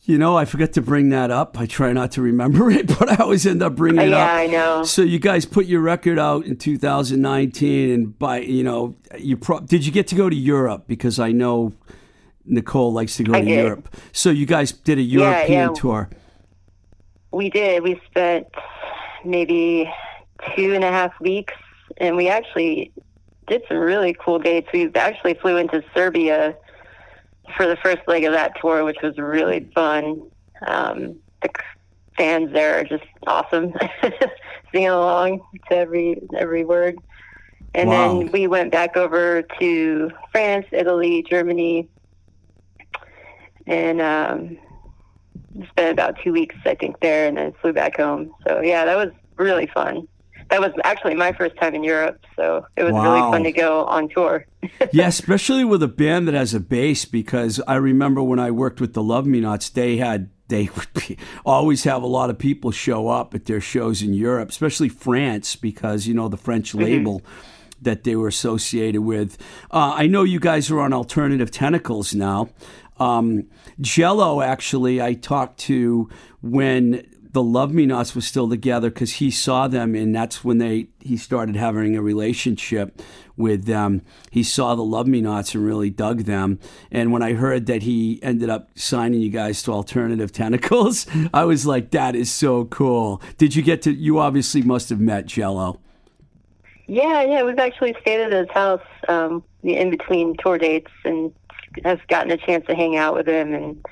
You 0.04 0.18
know, 0.18 0.36
I 0.36 0.46
forget 0.46 0.72
to 0.72 0.82
bring 0.82 1.10
that 1.10 1.30
up. 1.30 1.60
I 1.60 1.66
try 1.66 1.92
not 1.92 2.10
to 2.12 2.22
remember 2.22 2.70
it, 2.78 2.88
but 2.88 3.08
I 3.08 3.16
always 3.22 3.46
end 3.46 3.62
up 3.62 3.76
bringing 3.76 4.00
it 4.00 4.10
yeah, 4.10 4.24
up. 4.24 4.30
I 4.30 4.46
know. 4.46 4.82
So 4.82 5.02
you 5.02 5.18
guys 5.20 5.44
put 5.46 5.66
your 5.66 5.80
record 5.80 6.18
out 6.18 6.44
in 6.44 6.56
2019, 6.56 7.90
and 7.90 8.18
by 8.18 8.40
you 8.40 8.64
know, 8.64 8.96
you 9.16 9.36
pro- 9.36 9.60
did 9.60 9.86
you 9.86 9.92
get 9.92 10.08
to 10.08 10.14
go 10.16 10.28
to 10.28 10.36
Europe? 10.36 10.84
Because 10.88 11.20
I 11.20 11.30
know 11.30 11.72
Nicole 12.44 12.92
likes 12.92 13.16
to 13.16 13.24
go 13.24 13.32
I 13.34 13.40
to 13.40 13.46
did. 13.46 13.64
Europe. 13.64 13.96
So 14.10 14.30
you 14.30 14.44
guys 14.46 14.72
did 14.72 14.98
a 14.98 15.02
Yeah, 15.02 15.20
European 15.20 15.68
yeah. 15.68 15.80
tour. 15.80 16.10
We 17.30 17.48
did. 17.48 17.82
We 17.84 18.00
spent 18.10 18.48
maybe 19.24 19.88
two 20.56 20.74
and 20.74 20.82
a 20.82 20.90
half 20.90 21.18
weeks, 21.20 21.54
and 21.98 22.16
we 22.16 22.28
actually 22.28 22.92
did 23.46 23.62
some 23.68 23.78
really 23.78 24.16
cool 24.18 24.40
dates. 24.40 24.68
We 24.72 24.90
actually 24.96 25.34
flew 25.34 25.56
into 25.58 25.84
Serbia 25.94 26.56
for 27.56 27.66
the 27.66 27.76
first 27.76 28.00
leg 28.06 28.24
of 28.24 28.32
that 28.32 28.52
tour, 28.60 28.84
which 28.84 28.98
was 29.02 29.16
really 29.18 29.70
fun. 29.74 30.22
Um, 30.66 31.16
the 31.42 31.50
fans 32.16 32.52
there 32.52 32.78
are 32.80 32.84
just 32.84 33.04
awesome, 33.26 33.72
singing 34.72 34.88
along 34.88 35.40
to 35.70 35.76
every 35.76 36.20
every 36.36 36.64
word. 36.64 36.96
And 37.74 37.90
Wow. 37.90 38.20
then 38.20 38.32
we 38.32 38.46
went 38.46 38.70
back 38.70 38.96
over 38.96 39.42
to 39.60 40.10
France, 40.30 40.66
Italy, 40.72 41.24
Germany, 41.28 41.88
and 43.66 44.00
um, 44.00 44.58
spent 45.70 45.92
about 45.92 46.16
two 46.22 46.32
weeks, 46.32 46.56
I 46.66 46.74
think, 46.74 47.00
there, 47.00 47.26
and 47.28 47.36
then 47.36 47.52
flew 47.60 47.72
back 47.72 47.96
home. 47.96 48.34
So 48.46 48.60
yeah, 48.60 48.84
that 48.84 48.96
was 48.96 49.10
really 49.38 49.66
fun. 49.72 50.06
That 50.52 50.60
was 50.60 50.72
actually 50.84 51.14
my 51.14 51.32
first 51.32 51.56
time 51.56 51.74
in 51.74 51.82
Europe, 51.82 52.22
so 52.36 52.66
it 52.76 52.84
was 52.84 52.92
really 52.92 53.20
fun 53.20 53.42
to 53.42 53.52
go 53.52 53.86
on 53.86 54.10
tour. 54.10 54.44
yeah, 54.92 55.06
especially 55.06 55.64
with 55.64 55.82
a 55.82 55.88
band 55.88 56.28
that 56.28 56.34
has 56.34 56.52
a 56.52 56.60
bass, 56.60 57.06
because 57.06 57.58
I 57.66 57.76
remember 57.76 58.22
when 58.22 58.38
I 58.38 58.50
worked 58.50 58.78
with 58.78 58.92
the 58.92 59.02
Love 59.02 59.24
Me 59.24 59.40
Nots, 59.40 59.70
they 59.70 59.96
had 59.96 60.28
they 60.48 60.68
would 60.76 60.92
be, 60.92 61.16
always 61.46 61.84
have 61.84 62.02
a 62.02 62.06
lot 62.06 62.28
of 62.28 62.38
people 62.38 62.70
show 62.70 63.08
up 63.08 63.34
at 63.34 63.46
their 63.46 63.62
shows 63.62 64.02
in 64.02 64.12
Europe, 64.12 64.50
especially 64.50 64.90
France, 64.90 65.56
because 65.56 66.06
you 66.06 66.12
know 66.12 66.28
the 66.28 66.36
French 66.36 66.74
label 66.74 67.22
that 67.80 68.04
they 68.04 68.14
were 68.14 68.28
associated 68.28 69.00
with. 69.00 69.38
Uh, 69.70 69.94
I 69.96 70.06
know 70.06 70.22
you 70.22 70.38
guys 70.38 70.70
are 70.70 70.80
on 70.80 70.92
Alternative 70.92 71.50
Tentacles 71.50 72.14
now. 72.14 72.50
Um, 73.00 73.44
Jello, 73.80 74.42
actually, 74.42 75.00
I 75.00 75.14
talked 75.14 75.60
to 75.60 76.10
when 76.42 77.06
the 77.32 77.42
Love 77.42 77.72
Me 77.72 77.86
Nots 77.86 78.14
was 78.14 78.26
still 78.26 78.48
together 78.48 78.90
because 78.90 79.14
he 79.14 79.30
saw 79.30 79.66
them, 79.66 79.94
and 79.94 80.14
that's 80.14 80.44
when 80.44 80.58
they 80.58 80.88
he 81.00 81.16
started 81.16 81.56
having 81.56 81.96
a 81.96 82.02
relationship 82.02 83.00
with 83.36 83.64
them. 83.64 84.02
He 84.30 84.42
saw 84.42 84.74
the 84.74 84.82
Love 84.82 85.06
Me 85.06 85.20
Nots 85.20 85.54
and 85.54 85.64
really 85.64 85.88
dug 85.88 86.24
them. 86.24 86.58
And 86.90 87.10
when 87.10 87.22
I 87.22 87.32
heard 87.32 87.66
that 87.66 87.82
he 87.82 88.20
ended 88.22 88.50
up 88.50 88.68
signing 88.74 89.20
you 89.20 89.30
guys 89.30 89.62
to 89.62 89.72
Alternative 89.72 90.30
Tentacles, 90.42 91.06
I 91.32 91.44
was 91.44 91.66
like, 91.66 91.90
"That 91.90 92.14
is 92.14 92.30
so 92.30 92.66
cool." 92.66 93.22
Did 93.38 93.56
you 93.56 93.62
get 93.62 93.82
to? 93.82 93.92
You 93.92 94.18
obviously 94.18 94.62
must 94.62 94.90
have 94.90 95.00
met 95.00 95.26
Jello. 95.26 95.80
Yeah, 96.86 97.22
yeah, 97.22 97.42
we've 97.42 97.58
actually 97.58 97.96
stayed 98.02 98.20
at 98.20 98.32
his 98.32 98.50
house 98.50 98.82
um, 99.08 99.42
in 99.62 99.88
between 99.88 100.36
tour 100.36 100.58
dates 100.58 100.90
and 101.04 101.32
has 101.84 101.98
gotten 102.08 102.30
a 102.30 102.36
chance 102.36 102.66
to 102.66 102.74
hang 102.74 102.96
out 102.96 103.14
with 103.14 103.26
him. 103.26 103.54
And 103.54 103.86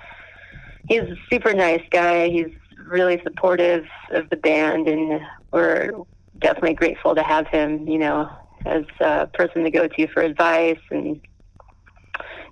he's 0.89 1.03
a 1.03 1.17
super 1.31 1.55
nice 1.55 1.83
guy. 1.91 2.29
He's 2.29 2.51
really 2.91 3.21
supportive 3.23 3.87
of 4.11 4.29
the 4.31 4.37
band, 4.37 4.89
and 4.89 5.21
we're 5.53 5.93
definitely 6.39 6.75
grateful 6.75 7.15
to 7.15 7.23
have 7.23 7.47
him, 7.47 7.87
you 7.87 7.99
know, 7.99 8.31
as 8.67 8.85
a 9.01 9.27
person 9.29 9.65
to 9.65 9.71
go 9.71 9.87
to 9.89 10.07
for 10.09 10.23
advice 10.23 10.79
and 10.91 11.21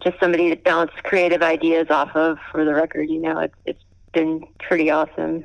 just 0.03 0.19
somebody 0.21 0.51
to 0.51 0.57
bounce 0.57 0.93
creative 1.03 1.43
ideas 1.43 1.89
off 1.91 2.15
of 2.15 2.39
for 2.51 2.65
the 2.65 2.75
record. 2.75 3.11
You 3.11 3.21
know, 3.21 3.39
it's, 3.41 3.55
it's 3.67 3.83
been 4.13 4.45
pretty 4.61 4.91
awesome. 4.91 5.45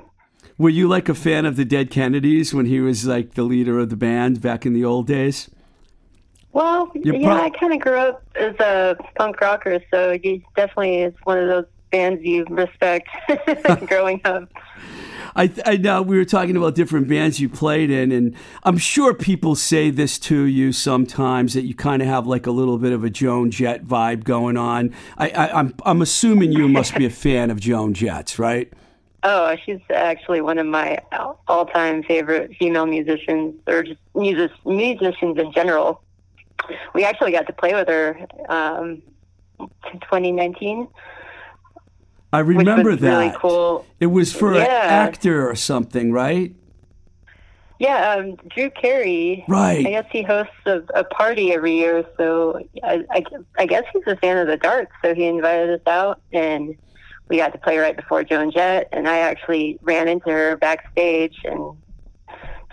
Were 0.57 0.69
you 0.69 0.87
like 0.87 1.09
a 1.09 1.15
fan 1.15 1.45
of 1.45 1.55
the 1.55 1.65
Dead 1.65 1.89
Kennedys 1.89 2.53
when 2.53 2.67
he 2.67 2.79
was 2.79 3.05
like 3.05 3.33
the 3.33 3.43
leader 3.43 3.79
of 3.79 3.89
the 3.89 3.95
band 3.95 4.41
back 4.41 4.65
in 4.65 4.73
the 4.73 4.85
old 4.85 5.07
days? 5.07 5.49
Well, 6.51 6.91
You're 6.93 7.15
yeah, 7.15 7.29
prob- 7.29 7.41
I 7.53 7.57
kind 7.57 7.73
of 7.73 7.79
grew 7.79 7.97
up 7.97 8.23
as 8.35 8.53
a 8.59 8.95
punk 9.15 9.41
rocker, 9.41 9.79
so 9.89 10.19
he 10.21 10.45
definitely 10.55 11.01
is 11.01 11.13
one 11.23 11.39
of 11.39 11.47
those 11.47 11.65
bands 11.93 12.23
you 12.25 12.43
respect 12.49 13.07
growing 13.87 14.19
up. 14.25 14.49
I, 15.35 15.51
I 15.65 15.77
know 15.77 16.01
we 16.01 16.17
were 16.17 16.25
talking 16.25 16.57
about 16.57 16.75
different 16.75 17.07
bands 17.07 17.39
you 17.39 17.49
played 17.49 17.89
in, 17.89 18.11
and 18.11 18.35
I'm 18.63 18.77
sure 18.77 19.13
people 19.13 19.55
say 19.55 19.89
this 19.89 20.19
to 20.19 20.43
you 20.43 20.71
sometimes 20.71 21.53
that 21.53 21.63
you 21.63 21.73
kind 21.73 22.01
of 22.01 22.07
have 22.07 22.27
like 22.27 22.45
a 22.45 22.51
little 22.51 22.77
bit 22.77 22.91
of 22.91 23.03
a 23.03 23.09
Joan 23.09 23.51
Jett 23.51 23.85
vibe 23.85 24.23
going 24.23 24.57
on. 24.57 24.93
I, 25.17 25.29
I, 25.29 25.59
I'm 25.59 25.73
I'm 25.85 26.01
assuming 26.01 26.51
you 26.51 26.67
must 26.67 26.95
be 26.95 27.05
a 27.05 27.09
fan 27.23 27.51
of 27.51 27.59
Joan 27.59 27.93
Jett's, 27.93 28.37
right? 28.37 28.71
Oh, 29.23 29.55
she's 29.65 29.79
actually 29.89 30.41
one 30.41 30.57
of 30.57 30.67
my 30.67 30.99
all-time 31.47 32.03
favorite 32.03 32.51
female 32.59 32.85
musicians, 32.85 33.55
or 33.67 33.83
just 33.83 33.99
music, 34.15 34.51
musicians 34.65 35.37
in 35.37 35.53
general. 35.53 36.03
We 36.93 37.05
actually 37.05 37.31
got 37.31 37.47
to 37.47 37.53
play 37.53 37.73
with 37.73 37.87
her 37.87 38.27
um, 38.49 39.01
in 39.59 39.99
2019, 40.01 40.89
I 42.33 42.39
remember 42.39 42.91
was 42.91 42.99
that. 42.99 43.17
really 43.17 43.35
cool. 43.39 43.85
It 43.99 44.07
was 44.07 44.33
for 44.33 44.53
an 44.55 44.61
actor 44.67 45.47
or 45.49 45.55
something, 45.55 46.11
right? 46.11 46.53
Yeah, 47.79 48.11
um, 48.17 48.35
Drew 48.49 48.69
Carey. 48.69 49.43
Right. 49.47 49.85
I 49.85 49.89
guess 49.89 50.05
he 50.11 50.21
hosts 50.23 50.51
a, 50.65 50.81
a 50.95 51.03
party 51.03 51.51
every 51.53 51.73
year, 51.75 52.05
so 52.17 52.59
I, 52.83 53.03
I, 53.11 53.23
I 53.57 53.65
guess 53.65 53.83
he's 53.93 54.03
a 54.07 54.15
fan 54.17 54.37
of 54.37 54.47
the 54.47 54.57
darts, 54.57 54.91
so 55.03 55.13
he 55.13 55.25
invited 55.25 55.69
us 55.69 55.85
out, 55.87 56.21
and 56.31 56.75
we 57.29 57.37
got 57.37 57.51
to 57.53 57.57
play 57.59 57.77
right 57.77 57.95
before 57.95 58.23
Joan 58.23 58.51
Jett, 58.51 58.89
and 58.91 59.07
I 59.07 59.19
actually 59.19 59.79
ran 59.81 60.07
into 60.07 60.29
her 60.29 60.55
backstage 60.57 61.35
and 61.43 61.75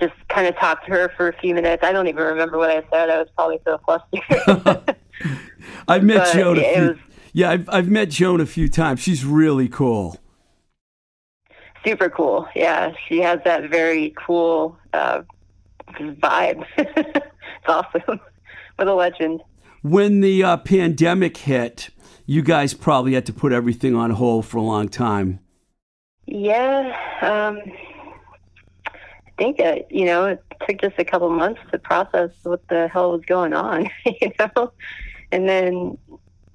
just 0.01 0.14
kind 0.29 0.46
of 0.46 0.57
talked 0.57 0.87
to 0.87 0.92
her 0.92 1.12
for 1.16 1.29
a 1.29 1.33
few 1.38 1.55
minutes. 1.55 1.83
I 1.85 1.92
don't 1.92 2.07
even 2.09 2.23
remember 2.25 2.57
what 2.57 2.70
I 2.70 2.83
said. 2.90 3.11
I 3.11 3.18
was 3.18 3.29
probably 3.35 3.61
so 3.64 3.79
flustered. 3.85 4.96
I've 5.88 6.05
met 6.05 6.18
But 6.25 6.33
Joan. 6.35 6.59
A 6.59 6.75
few, 6.75 6.88
was- 6.88 6.96
yeah, 7.32 7.50
I've, 7.50 7.68
I've 7.68 7.88
met 7.88 8.10
Joan 8.10 8.40
a 8.40 8.46
few 8.46 8.68
times. 8.68 9.00
She's 9.00 9.24
really 9.24 9.68
cool. 9.68 10.18
Super 11.84 12.10
cool. 12.10 12.46
Yeah, 12.54 12.92
she 13.08 13.20
has 13.20 13.40
that 13.44 13.70
very 13.70 14.14
cool 14.16 14.76
uh, 14.92 15.22
vibe. 15.88 16.64
it's 16.76 17.26
awesome. 17.66 18.20
What 18.76 18.88
a 18.88 18.94
legend. 18.94 19.42
When 19.82 20.20
the 20.22 20.42
uh, 20.42 20.56
pandemic 20.56 21.36
hit, 21.36 21.90
you 22.24 22.40
guys 22.40 22.72
probably 22.72 23.12
had 23.12 23.26
to 23.26 23.32
put 23.34 23.52
everything 23.52 23.94
on 23.94 24.12
hold 24.12 24.46
for 24.46 24.56
a 24.56 24.62
long 24.62 24.88
time. 24.88 25.38
Yeah, 26.24 26.96
um, 27.20 27.60
I 28.86 29.32
think 29.36 29.58
that 29.58 29.92
you 29.92 30.06
know 30.06 30.24
it 30.24 30.42
took 30.66 30.80
just 30.80 30.94
a 30.98 31.04
couple 31.04 31.28
months 31.28 31.60
to 31.72 31.78
process 31.78 32.30
what 32.42 32.66
the 32.68 32.88
hell 32.88 33.12
was 33.12 33.22
going 33.26 33.52
on, 33.52 33.90
you 34.06 34.32
know, 34.38 34.72
and 35.30 35.46
then 35.46 35.98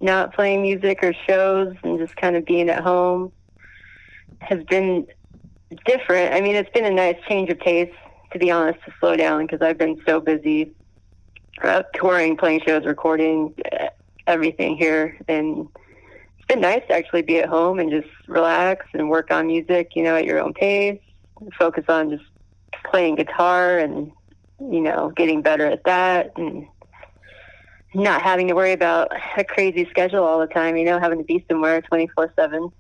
not 0.05 0.33
playing 0.33 0.61
music 0.61 1.03
or 1.03 1.13
shows 1.27 1.75
and 1.83 1.99
just 1.99 2.15
kind 2.15 2.35
of 2.35 2.45
being 2.45 2.69
at 2.69 2.81
home 2.81 3.31
has 4.39 4.63
been 4.65 5.07
different. 5.85 6.33
I 6.33 6.41
mean, 6.41 6.55
it's 6.55 6.69
been 6.69 6.85
a 6.85 6.91
nice 6.91 7.17
change 7.27 7.49
of 7.49 7.59
pace, 7.59 7.91
to 8.31 8.39
be 8.39 8.51
honest, 8.51 8.79
to 8.85 8.93
slow 8.99 9.15
down 9.15 9.45
because 9.45 9.61
I've 9.61 9.77
been 9.77 9.99
so 10.05 10.19
busy 10.19 10.71
uh, 11.63 11.83
touring, 11.93 12.37
playing 12.37 12.61
shows, 12.65 12.85
recording, 12.85 13.53
uh, 13.71 13.87
everything 14.27 14.77
here, 14.77 15.17
and 15.27 15.67
it's 16.37 16.47
been 16.47 16.61
nice 16.61 16.83
to 16.87 16.93
actually 16.93 17.23
be 17.23 17.39
at 17.39 17.49
home 17.49 17.79
and 17.79 17.89
just 17.89 18.07
relax 18.27 18.85
and 18.93 19.09
work 19.09 19.31
on 19.31 19.47
music, 19.47 19.95
you 19.95 20.03
know, 20.03 20.15
at 20.15 20.25
your 20.25 20.39
own 20.41 20.53
pace. 20.53 20.99
Focus 21.57 21.85
on 21.87 22.09
just 22.09 22.23
playing 22.85 23.15
guitar 23.15 23.79
and, 23.79 24.11
you 24.59 24.81
know, 24.81 25.11
getting 25.15 25.41
better 25.41 25.65
at 25.65 25.83
that 25.85 26.31
and 26.37 26.67
not 27.95 28.21
having 28.21 28.47
to 28.49 28.53
worry 28.53 28.73
about 28.73 29.11
a 29.37 29.43
crazy 29.43 29.87
schedule 29.89 30.23
all 30.23 30.39
the 30.39 30.47
time, 30.47 30.77
you 30.77 30.85
know, 30.85 30.99
having 30.99 31.17
to 31.17 31.23
be 31.23 31.43
somewhere 31.49 31.81
24 31.81 32.33
7. 32.35 32.71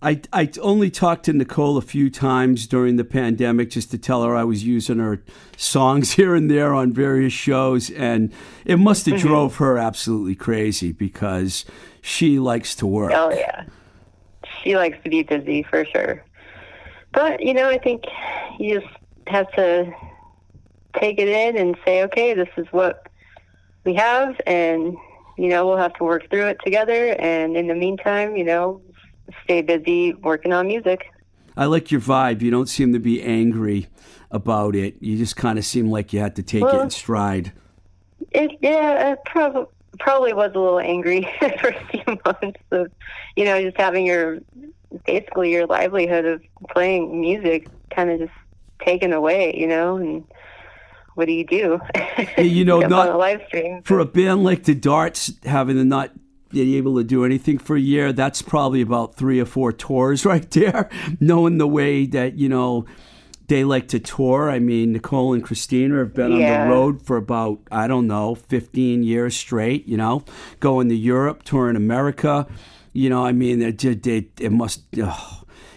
I, 0.00 0.20
I 0.32 0.48
only 0.60 0.90
talked 0.90 1.24
to 1.24 1.32
Nicole 1.32 1.76
a 1.76 1.82
few 1.82 2.08
times 2.08 2.68
during 2.68 2.96
the 2.96 3.04
pandemic 3.04 3.70
just 3.70 3.90
to 3.90 3.98
tell 3.98 4.22
her 4.22 4.36
I 4.36 4.44
was 4.44 4.62
using 4.62 4.98
her 4.98 5.20
songs 5.56 6.12
here 6.12 6.34
and 6.34 6.50
there 6.50 6.72
on 6.72 6.92
various 6.92 7.32
shows, 7.32 7.90
and 7.90 8.32
it 8.64 8.76
must 8.76 9.06
have 9.06 9.16
mm-hmm. 9.16 9.26
drove 9.26 9.56
her 9.56 9.76
absolutely 9.76 10.36
crazy 10.36 10.92
because 10.92 11.64
she 12.00 12.38
likes 12.38 12.76
to 12.76 12.86
work. 12.86 13.12
Oh, 13.14 13.30
yeah. 13.30 13.64
She 14.62 14.76
likes 14.76 14.98
to 15.02 15.10
be 15.10 15.22
busy 15.22 15.64
for 15.64 15.84
sure. 15.84 16.24
But, 17.12 17.42
you 17.42 17.54
know, 17.54 17.68
I 17.68 17.78
think 17.78 18.04
you 18.58 18.80
just 18.80 18.92
have 19.26 19.50
to 19.52 19.92
take 21.00 21.18
it 21.18 21.28
in 21.28 21.56
and 21.56 21.76
say, 21.84 22.02
okay, 22.04 22.34
this 22.34 22.48
is 22.56 22.66
what 22.70 23.07
we 23.84 23.94
have, 23.94 24.40
and, 24.46 24.96
you 25.36 25.48
know, 25.48 25.66
we'll 25.66 25.76
have 25.76 25.94
to 25.94 26.04
work 26.04 26.28
through 26.30 26.46
it 26.46 26.58
together. 26.64 27.10
And 27.18 27.56
in 27.56 27.66
the 27.68 27.74
meantime, 27.74 28.36
you 28.36 28.44
know, 28.44 28.80
stay 29.44 29.62
busy 29.62 30.14
working 30.14 30.52
on 30.52 30.66
music. 30.66 31.06
I 31.56 31.66
like 31.66 31.90
your 31.90 32.00
vibe. 32.00 32.42
You 32.42 32.50
don't 32.50 32.68
seem 32.68 32.92
to 32.92 32.98
be 32.98 33.22
angry 33.22 33.88
about 34.30 34.76
it. 34.76 34.96
You 35.00 35.16
just 35.16 35.36
kind 35.36 35.58
of 35.58 35.64
seem 35.64 35.90
like 35.90 36.12
you 36.12 36.20
had 36.20 36.36
to 36.36 36.42
take 36.42 36.62
it 36.62 36.66
Well- 36.66 36.82
in 36.82 36.90
stride. 36.90 37.52
It, 38.32 38.58
yeah, 38.60 39.12
it 39.12 39.20
probably 39.24 39.66
probably 40.00 40.32
was 40.32 40.52
a 40.54 40.58
little 40.58 40.80
angry 40.80 41.22
for 41.60 41.68
a 41.68 41.86
few 41.86 42.18
months 42.24 42.60
of, 42.70 42.90
you 43.36 43.44
know, 43.44 43.60
just 43.62 43.76
having 43.76 44.06
your 44.06 44.38
basically 45.06 45.52
your 45.52 45.66
livelihood 45.66 46.24
of 46.24 46.42
playing 46.70 47.20
music 47.20 47.68
kind 47.90 48.10
of 48.10 48.20
just 48.20 48.32
taken 48.84 49.12
away, 49.12 49.54
you 49.56 49.66
know, 49.66 49.96
and 49.96 50.24
what 51.18 51.26
do 51.26 51.32
you 51.32 51.44
do? 51.44 51.80
you 52.38 52.64
know, 52.70 52.78
not- 52.78 53.08
on 53.08 53.14
a 53.16 53.18
live 53.18 53.42
stream. 53.48 53.82
For 53.82 53.98
a 53.98 54.04
band 54.04 54.44
like 54.44 54.62
the 54.62 54.74
Darts, 54.74 55.32
having 55.44 55.74
to 55.76 55.84
not 55.84 56.12
be 56.50 56.76
able 56.76 56.96
to 56.96 57.02
do 57.04 57.24
anything 57.24 57.58
for 57.58 57.74
a 57.76 57.80
year, 57.80 58.12
that's 58.12 58.40
probably 58.40 58.80
about 58.80 59.16
three 59.16 59.40
or 59.40 59.44
four 59.44 59.72
tours 59.72 60.24
right 60.32 60.48
there. 60.52 60.88
Knowing 61.18 61.58
the 61.58 61.66
way 61.66 62.06
that, 62.06 62.38
you 62.38 62.48
know, 62.48 62.86
they 63.48 63.64
like 63.64 63.88
to 63.88 63.98
tour. 63.98 64.48
I 64.48 64.60
mean, 64.60 64.92
Nicole 64.92 65.34
and 65.34 65.42
Christina 65.42 65.96
have 65.98 66.14
been 66.14 66.32
Yeah. 66.32 66.62
on 66.62 66.68
the 66.68 66.74
road 66.74 67.02
for 67.02 67.16
about, 67.16 67.58
I 67.72 67.88
don't 67.88 68.06
know, 68.06 68.36
15 68.36 69.02
years 69.02 69.34
straight, 69.36 69.86
you 69.88 69.96
know, 69.96 70.22
going 70.60 70.88
to 70.90 70.94
Europe, 70.96 71.42
touring 71.42 71.74
America. 71.76 72.46
You 72.92 73.10
know, 73.10 73.26
I 73.26 73.32
mean, 73.32 73.60
it, 73.60 73.84
it, 73.84 74.06
it, 74.40 74.52
must, 74.52 74.82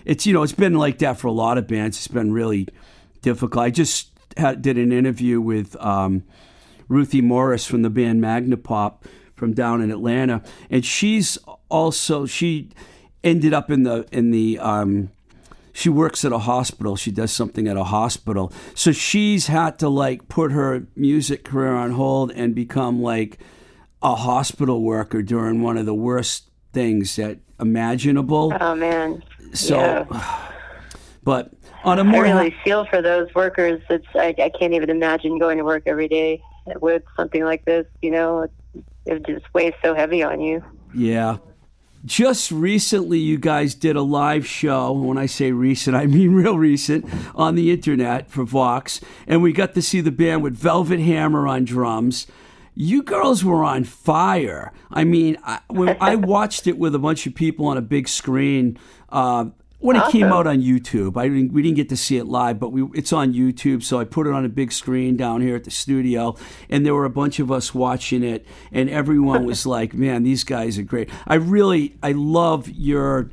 it's, 0.06 0.26
you 0.28 0.34
know, 0.34 0.44
it's 0.44 0.54
been 0.54 0.76
like 0.76 1.00
that 1.00 1.18
for 1.18 1.28
a 1.28 1.32
lot 1.32 1.58
of 1.58 1.68
bands. 1.68 1.98
It's 1.98 2.08
been 2.08 2.32
really 2.32 2.68
difficult. 3.22 3.64
I 3.64 3.70
just 3.72 4.11
had, 4.38 4.62
did 4.62 4.78
an 4.78 4.92
interview 4.92 5.42
with 5.42 5.76
um, 5.80 6.24
Ruthie 6.88 7.22
Morris 7.22 7.66
from 7.66 7.82
the 7.82 7.90
band 7.90 8.22
Magnapop 8.22 9.04
from 9.36 9.54
down 9.54 9.82
in 9.82 9.92
Atlanta, 9.92 10.44
and 10.70 10.86
she's 10.86 11.38
also 11.70 12.26
she 12.26 12.70
ended 13.24 13.54
up 13.54 13.72
in 13.72 13.84
the 13.84 14.08
in 14.12 14.32
the 14.32 14.60
um, 14.60 15.10
she 15.74 15.90
works 15.90 16.26
at 16.26 16.32
a 16.32 16.40
hospital. 16.40 16.96
She 16.96 17.12
does 17.12 17.32
something 17.32 17.68
at 17.68 17.78
a 17.78 17.86
hospital. 17.86 18.52
So 18.76 18.92
she's 18.92 19.48
had 19.48 19.80
to 19.80 19.90
like 19.90 20.28
put 20.28 20.52
her 20.52 20.86
music 20.96 21.44
career 21.44 21.74
on 21.74 21.92
hold 21.92 22.32
and 22.32 22.54
become 22.54 23.02
like 23.02 23.40
a 24.02 24.16
hospital 24.16 24.82
worker 24.82 25.22
during 25.22 25.62
one 25.62 25.78
of 25.78 25.86
the 25.86 25.94
worst 25.94 26.50
things 26.74 27.16
that 27.16 27.40
imaginable. 27.60 28.54
Oh 28.60 28.76
man. 28.76 29.24
So, 29.54 29.78
yeah. 29.78 30.50
but 31.24 31.54
on 31.84 32.00
a 32.00 32.02
I 32.02 32.04
more 32.04 32.24
really 32.24 32.56
feel 32.64 32.86
for 32.86 33.02
those 33.02 33.34
workers. 33.36 33.82
It's 33.90 34.06
I, 34.16 34.36
I 34.38 34.52
can't 34.58 34.74
even 34.74 34.90
imagine 34.90 35.38
going 35.40 35.58
to 35.58 35.64
work 35.64 35.84
every 35.86 36.08
day 36.08 36.42
with 36.80 37.04
something 37.16 37.44
like 37.44 37.66
this. 37.66 37.86
You 38.02 38.12
know, 38.12 38.42
it, 38.42 38.52
it 39.06 39.26
just 39.26 39.52
weighs 39.54 39.74
so 39.84 39.94
heavy 39.94 40.24
on 40.24 40.42
you. 40.42 40.64
Yeah. 40.94 41.38
Just 42.04 42.52
recently, 42.52 43.20
you 43.20 43.38
guys 43.38 43.76
did 43.76 43.96
a 43.96 44.02
live 44.02 44.48
show. 44.48 44.92
When 44.92 45.20
I 45.20 45.28
say 45.28 45.52
recent, 45.52 45.96
I 45.96 46.08
mean 46.08 46.32
real 46.34 46.58
recent 46.58 47.06
on 47.36 47.56
the 47.56 47.72
internet 47.72 48.30
for 48.30 48.44
Vox. 48.44 49.02
And 49.28 49.42
we 49.44 49.54
got 49.54 49.76
to 49.76 49.82
see 49.82 50.02
the 50.02 50.12
band 50.12 50.42
with 50.42 50.56
Velvet 50.56 51.00
Hammer 51.00 51.48
on 51.48 51.66
drums. 51.66 52.28
You 52.74 53.04
girls 53.04 53.44
were 53.44 53.64
on 53.64 53.84
fire. 53.84 54.72
I 54.90 55.04
mean, 55.04 55.38
I, 55.44 55.60
when 55.68 55.98
I 56.00 56.16
watched 56.16 56.68
it 56.68 56.78
with 56.78 56.96
a 56.96 57.00
bunch 57.00 57.28
of 57.28 57.36
people 57.36 57.68
on 57.68 57.78
a 57.78 57.82
big 57.82 58.08
screen, 58.08 58.80
uh, 59.10 59.46
when 59.82 59.96
it 59.98 60.10
came 60.12 60.28
out 60.28 60.48
on 60.48 60.62
YouTube. 60.62 61.18
I 61.18 61.28
didn't, 61.28 61.52
we 61.54 61.62
didn't 61.62 61.76
get 61.76 61.90
to 61.90 61.98
see 61.98 62.18
it 62.18 62.26
live, 62.26 62.60
but 62.60 62.72
we, 62.72 62.84
it's 62.94 63.12
on 63.12 63.34
YouTube. 63.34 63.84
So 63.84 64.00
I 64.00 64.06
put 64.06 64.28
it 64.28 64.34
on 64.34 64.46
a 64.46 64.50
big 64.50 64.72
screen 64.72 65.18
down 65.18 65.42
here 65.42 65.56
at 65.56 65.64
the 65.64 65.72
studio, 65.72 66.36
and 66.70 66.86
there 66.86 66.94
were 66.94 67.06
a 67.06 67.10
bunch 67.10 67.40
of 67.40 67.52
us 67.52 67.74
watching 67.74 68.24
it, 68.24 68.46
and 68.72 68.90
everyone 68.90 69.46
was 69.46 69.66
like, 69.76 69.94
"Man, 69.94 70.24
these 70.24 70.44
guys 70.44 70.78
are 70.78 70.84
great." 70.84 71.10
I 71.28 71.36
really, 71.36 71.96
I 72.02 72.12
love 72.14 72.70
your, 72.70 73.30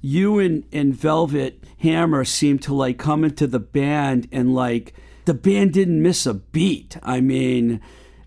you 0.00 0.38
and 0.38 0.64
and 0.72 0.94
Velvet 0.94 1.62
Hammer 1.78 2.24
seem 2.24 2.58
to 2.60 2.74
like 2.74 2.98
come 2.98 3.24
into 3.24 3.46
the 3.46 3.60
band 3.60 4.28
and 4.32 4.54
like 4.54 4.94
the 5.24 5.34
band 5.34 5.72
didn't 5.72 6.02
miss 6.02 6.26
a 6.26 6.34
beat. 6.34 6.96
I 7.02 7.20
mean, 7.20 7.80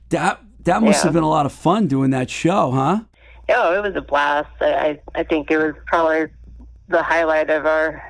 that 0.10 0.40
that 0.64 0.82
must 0.84 1.00
Yeah. 1.00 1.04
have 1.06 1.14
been 1.14 1.24
a 1.24 1.30
lot 1.30 1.46
of 1.46 1.52
fun 1.52 1.88
doing 1.88 2.12
that 2.12 2.30
show, 2.30 2.72
huh? 2.72 3.00
Oh, 3.50 3.74
it 3.76 3.82
was 3.84 3.96
a 3.96 4.02
blast. 4.02 4.50
I 4.62 4.74
I, 4.74 5.00
I 5.16 5.24
think 5.24 5.52
it 5.52 5.58
was 5.58 5.74
probably 5.88 6.28
the 6.88 7.02
highlight 7.04 7.50
of 7.50 7.66
our 7.66 8.02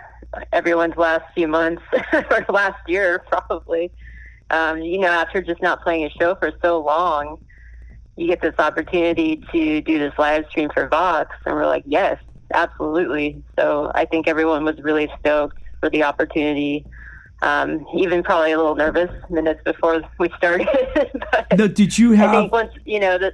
everyone's 0.52 0.98
last 0.98 1.24
few 1.34 1.48
months 1.48 1.82
or 2.14 2.46
last 2.50 2.80
year 2.88 3.24
probably. 3.28 3.92
Um, 4.50 4.82
you 4.82 5.00
know, 5.00 5.08
after 5.08 5.42
just 5.42 5.62
not 5.62 5.82
playing 5.82 6.06
a 6.06 6.10
show 6.10 6.36
for 6.36 6.52
so 6.62 6.80
long, 6.80 7.44
you 8.16 8.28
get 8.28 8.42
this 8.42 8.54
opportunity 8.60 9.44
to 9.52 9.82
do 9.82 9.98
this 10.00 10.14
live 10.18 10.46
stream 10.50 10.70
for 10.74 10.88
Vox, 10.88 11.36
and 11.46 11.56
we're 11.56 11.66
like, 11.66 11.84
yes, 11.86 12.22
absolutely. 12.54 13.44
So 13.58 13.92
I 13.96 14.06
think 14.06 14.28
everyone 14.28 14.64
was 14.64 14.78
really 14.82 15.10
stoked 15.20 15.58
for 15.80 15.90
the 15.90 16.04
opportunity. 16.04 16.86
Um, 17.42 17.86
even 17.96 18.24
probably 18.24 18.52
a 18.54 18.58
little 18.58 18.76
nervous 18.76 19.10
minutes 19.30 19.62
before 19.66 20.02
we 20.20 20.30
started. 20.38 20.68
but 21.32 21.58
Now, 21.58 21.68
did 21.68 21.98
you 21.98 22.14
I 22.14 22.18
have? 22.18 22.32
think 22.32 22.52
once 22.52 22.72
you 22.86 23.00
know 23.00 23.18
the 23.18 23.34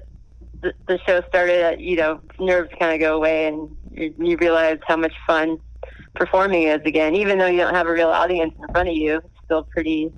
the, 0.62 0.74
the 0.88 1.00
show 1.06 1.22
started, 1.28 1.80
you 1.80 1.96
know, 1.98 2.20
nerves 2.40 2.70
kind 2.80 2.94
of 2.94 3.00
go 3.00 3.16
away, 3.16 3.48
and 3.48 3.76
you, 3.94 4.14
you 4.18 4.38
realize 4.38 4.80
how 4.88 4.96
much 4.96 5.14
fun 5.26 5.60
performing 6.16 6.64
is 6.64 6.82
again. 6.86 7.16
Even 7.16 7.38
though 7.38 7.48
you 7.48 7.58
don't 7.58 7.74
have 7.74 7.88
a 7.88 7.92
real 7.92 8.10
audience 8.10 8.54
in 8.60 8.68
front 8.74 8.90
of 8.90 8.96
you, 8.96 9.18
it's 9.18 9.28
still 9.46 9.64
pretty 9.64 10.12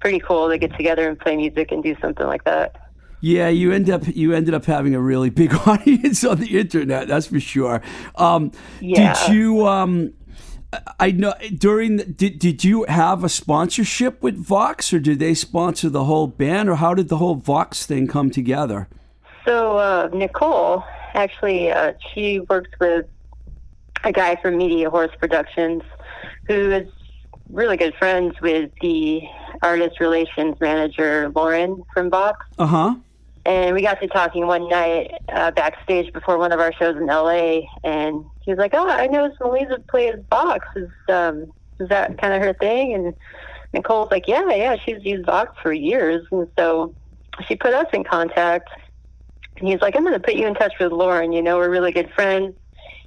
pretty 0.00 0.18
cool 0.18 0.48
to 0.48 0.58
get 0.58 0.76
together 0.76 1.08
and 1.08 1.18
play 1.18 1.36
music 1.36 1.70
and 1.70 1.82
do 1.82 1.96
something 2.00 2.26
like 2.26 2.42
that. 2.44 2.74
Yeah, 3.20 3.48
you 3.48 3.72
end 3.72 3.88
up 3.88 4.02
you 4.06 4.34
ended 4.34 4.52
up 4.52 4.64
having 4.64 4.94
a 4.94 5.00
really 5.00 5.30
big 5.42 5.54
audience 5.66 6.24
on 6.24 6.40
the 6.40 6.58
internet. 6.58 7.08
That's 7.08 7.26
for 7.26 7.40
sure. 7.40 7.82
Um, 8.16 8.52
Yeah. 8.80 9.14
Did 9.26 9.34
you? 9.34 9.66
Um, 9.66 10.14
I 10.98 11.10
know 11.10 11.34
during 11.56 11.98
the, 11.98 12.04
did 12.04 12.38
did 12.38 12.64
you 12.64 12.84
have 12.84 13.24
a 13.24 13.28
sponsorship 13.28 14.22
with 14.22 14.36
Vox, 14.36 14.92
or 14.92 14.98
did 14.98 15.18
they 15.18 15.34
sponsor 15.34 15.90
the 15.90 16.04
whole 16.04 16.26
band, 16.26 16.68
or 16.68 16.76
how 16.76 16.94
did 16.94 17.08
the 17.08 17.18
whole 17.18 17.34
Vox 17.34 17.84
thing 17.84 18.06
come 18.06 18.30
together? 18.30 18.88
So 19.44 19.76
uh, 19.76 20.08
Nicole, 20.12 20.82
actually, 21.14 21.70
uh, 21.70 21.92
she 22.12 22.40
works 22.40 22.70
with 22.80 23.06
a 24.04 24.12
guy 24.12 24.36
from 24.36 24.56
Media 24.56 24.90
Horse 24.90 25.10
Productions, 25.18 25.82
who 26.46 26.70
is 26.72 26.88
really 27.50 27.76
good 27.76 27.94
friends 27.98 28.34
with 28.40 28.70
the 28.80 29.22
artist 29.62 30.00
relations 30.00 30.56
manager 30.60 31.30
Lauren 31.34 31.82
from 31.92 32.10
Vox. 32.10 32.44
Uh 32.58 32.66
huh. 32.66 32.94
And 33.44 33.74
we 33.74 33.82
got 33.82 34.00
to 34.00 34.06
talking 34.06 34.46
one 34.46 34.68
night 34.68 35.10
uh, 35.28 35.50
backstage 35.50 36.12
before 36.12 36.38
one 36.38 36.52
of 36.52 36.60
our 36.60 36.72
shows 36.72 36.96
in 36.96 37.06
LA, 37.06 37.62
and 37.82 38.24
he 38.42 38.52
was 38.52 38.58
like, 38.58 38.72
"Oh, 38.72 38.88
I 38.88 39.08
know 39.08 39.30
Melissa 39.40 39.80
plays 39.88 40.14
Vox. 40.30 40.64
Is 40.76 40.88
um, 41.08 41.52
is 41.80 41.88
that 41.88 42.18
kind 42.18 42.34
of 42.34 42.42
her 42.42 42.52
thing?" 42.54 42.94
And 42.94 43.14
Nicole's 43.72 44.12
like, 44.12 44.28
"Yeah, 44.28 44.48
yeah, 44.54 44.76
she's 44.84 45.04
used 45.04 45.26
Vox 45.26 45.50
for 45.60 45.72
years." 45.72 46.24
And 46.30 46.46
so 46.56 46.94
she 47.48 47.56
put 47.56 47.74
us 47.74 47.86
in 47.92 48.04
contact. 48.04 48.68
And 49.62 49.70
he's 49.70 49.80
like, 49.80 49.94
"I'm 49.94 50.02
going 50.02 50.12
to 50.12 50.20
put 50.20 50.34
you 50.34 50.48
in 50.48 50.54
touch 50.54 50.74
with 50.80 50.90
Lauren. 50.90 51.32
You 51.32 51.40
know, 51.40 51.56
we're 51.56 51.70
really 51.70 51.92
good 51.92 52.10
friends. 52.14 52.56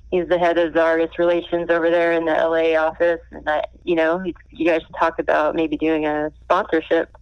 He's 0.10 0.26
the 0.30 0.40
head 0.40 0.58
of 0.58 0.72
the 0.72 0.82
artist 0.82 1.20
relations 1.20 1.70
over 1.70 1.90
there 1.90 2.14
in 2.14 2.24
the 2.24 2.32
LA 2.32 2.80
office, 2.80 3.20
and 3.32 3.44
that, 3.44 3.72
you 3.84 3.96
know, 3.96 4.24
you 4.24 4.66
guys 4.66 4.82
should 4.82 4.96
talk 4.98 5.20
about 5.20 5.54
maybe 5.54 5.76
doing 5.76 6.06
a 6.06 6.32
sponsorship." 6.46 7.16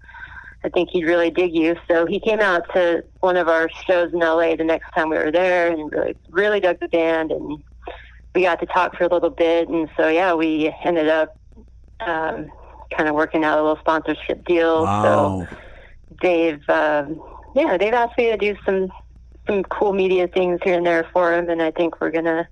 I 0.63 0.69
think 0.69 0.91
he'd 0.91 1.03
really 1.03 1.29
dig 1.29 1.53
you. 1.53 1.75
So 1.89 2.05
he 2.05 2.19
came 2.19 2.39
out 2.39 2.63
to 2.73 3.03
one 3.19 3.35
of 3.35 3.47
our 3.49 3.69
shows 3.85 4.13
in 4.13 4.19
LA 4.19 4.55
the 4.55 4.63
next 4.63 4.91
time 4.93 5.09
we 5.09 5.17
were 5.17 5.31
there 5.31 5.69
and 5.69 5.91
really, 5.91 6.15
really 6.29 6.59
dug 6.61 6.79
the 6.79 6.87
band. 6.87 7.31
And 7.31 7.61
we 8.33 8.43
got 8.43 8.61
to 8.61 8.65
talk 8.67 8.95
for 8.95 9.03
a 9.03 9.09
little 9.09 9.29
bit. 9.29 9.67
And 9.67 9.89
so, 9.97 10.07
yeah, 10.07 10.33
we 10.33 10.73
ended 10.85 11.09
up 11.09 11.37
um, 11.99 12.49
kind 12.95 13.09
of 13.09 13.15
working 13.15 13.43
out 13.43 13.59
a 13.59 13.61
little 13.61 13.79
sponsorship 13.79 14.45
deal. 14.45 14.83
Wow. 14.83 15.47
So 15.49 15.57
Dave, 16.21 16.61
um, 16.69 17.21
yeah, 17.55 17.77
they've 17.77 17.93
asked 17.93 18.17
me 18.17 18.31
to 18.31 18.37
do 18.37 18.55
some 18.65 18.89
some 19.47 19.63
cool 19.63 19.93
media 19.93 20.27
things 20.27 20.59
here 20.63 20.77
and 20.77 20.85
there 20.85 21.07
for 21.13 21.33
him. 21.33 21.49
And 21.49 21.61
I 21.61 21.71
think 21.71 21.99
we're 22.01 22.11
going 22.11 22.25
to 22.25 22.47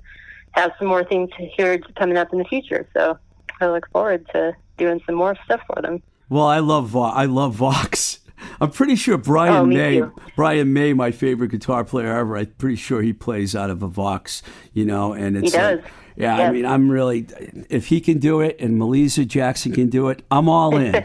have 0.51 0.71
some 0.77 0.87
more 0.87 1.03
things 1.03 1.29
here 1.37 1.77
coming 1.97 2.17
up 2.17 2.31
in 2.33 2.39
the 2.39 2.45
future. 2.45 2.87
So 2.93 3.17
I 3.61 3.67
look 3.67 3.87
forward 3.91 4.27
to 4.33 4.53
doing 4.77 5.01
some 5.05 5.15
more 5.15 5.35
stuff 5.45 5.61
for 5.73 5.81
them. 5.81 6.01
Well, 6.29 6.45
I 6.47 6.59
love 6.59 6.89
Vo- 6.89 7.01
I 7.03 7.25
love 7.25 7.55
Vox. 7.55 8.19
I'm 8.59 8.71
pretty 8.71 8.95
sure 8.95 9.17
Brian 9.17 9.55
Oh, 9.55 9.65
May, 9.65 9.99
too. 9.99 10.13
Brian 10.35 10.73
May, 10.73 10.93
my 10.93 11.11
favorite 11.11 11.51
guitar 11.51 11.83
player 11.83 12.17
ever. 12.17 12.37
I'm 12.37 12.47
pretty 12.57 12.75
sure 12.75 13.01
he 13.01 13.13
plays 13.13 13.55
out 13.55 13.69
of 13.69 13.83
a 13.83 13.87
Vox, 13.87 14.41
you 14.73 14.83
know, 14.85 15.13
and 15.13 15.37
it's 15.37 15.51
does. 15.51 15.79
like- 15.81 15.91
yeah, 16.17 16.35
I 16.37 16.51
mean, 16.51 16.65
I'm 16.65 16.89
really 16.91 17.25
if 17.69 17.87
he 17.87 18.01
can 18.01 18.17
do 18.19 18.41
it 18.41 18.57
and 18.59 18.77
Melissa 18.77 19.23
Jackson 19.25 19.71
can 19.71 19.89
do 19.89 20.09
it, 20.09 20.23
I'm 20.29 20.49
all 20.49 20.75
in. 20.75 21.03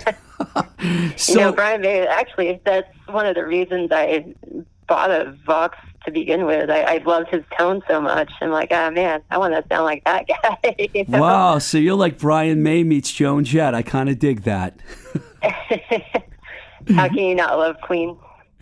so 1.17 1.33
you 1.33 1.37
know, 1.41 1.53
Brian 1.55 1.81
May, 1.81 2.07
actually, 2.07 2.61
that's 2.65 2.89
one 3.07 3.25
of 3.25 3.35
the 3.37 3.45
reasons 3.47 3.93
I 3.93 4.35
bought 4.87 5.11
a 5.11 5.37
Vox 5.45 5.77
to 6.05 6.13
begin 6.13 6.47
with. 6.47 6.71
I, 6.71 6.83
I 6.83 6.97
loved 7.05 7.29
his 7.29 7.43
tone 7.59 7.83
so 7.89 8.01
much. 8.01 8.31
I'm 8.41 8.51
like, 8.51 8.69
ah, 8.71 8.91
man, 8.91 9.23
I 9.31 9.39
want 9.39 9.55
to 9.55 9.65
sound 9.69 9.85
like 9.85 10.05
that 10.05 10.27
guy. 10.43 10.89
you 10.95 11.05
know? 11.09 11.21
wow, 11.21 11.59
so 11.59 11.79
you're 11.79 11.97
like 11.97 12.19
Brian 12.19 12.63
May 12.63 12.85
meets 12.85 13.13
Joan 13.13 13.45
Jett. 13.45 13.75
I 13.75 13.83
kind 13.83 14.09
of 14.09 14.19
dig 14.19 14.43
that. 14.43 14.79
How 16.95 17.09
can 17.09 17.19
you 17.19 17.35
not 17.35 17.59
love 17.59 17.77
Queen? 17.83 18.17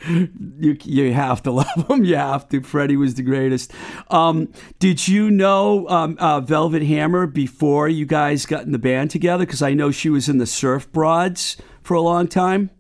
You 0.07 0.77
you 0.83 1.13
have 1.13 1.43
to 1.45 1.51
love 1.53 1.89
him. 1.89 2.05
You 2.05 2.17
have 2.17 2.49
to. 2.51 2.61
Freddie 2.61 2.97
was 2.97 3.15
the 3.15 3.23
greatest. 3.23 3.73
Um, 4.11 4.53
did 4.79 5.07
you 5.07 5.31
know 5.31 5.89
um, 5.89 6.17
uh, 6.19 6.41
Velvet 6.41 6.83
Hammer 6.83 7.27
before 7.27 7.89
you 7.89 8.05
guys 8.05 8.45
got 8.45 8.65
in 8.65 8.73
the 8.73 8.79
band 8.79 9.11
together? 9.11 9.47
Because 9.47 9.63
I 9.63 9.73
know 9.73 9.91
she 9.91 10.11
was 10.11 10.29
in 10.29 10.39
the 10.39 10.47
Surf 10.47 10.91
Broads 10.93 11.57
for 11.83 11.95
a 11.95 12.01
long 12.01 12.29
time. 12.29 12.71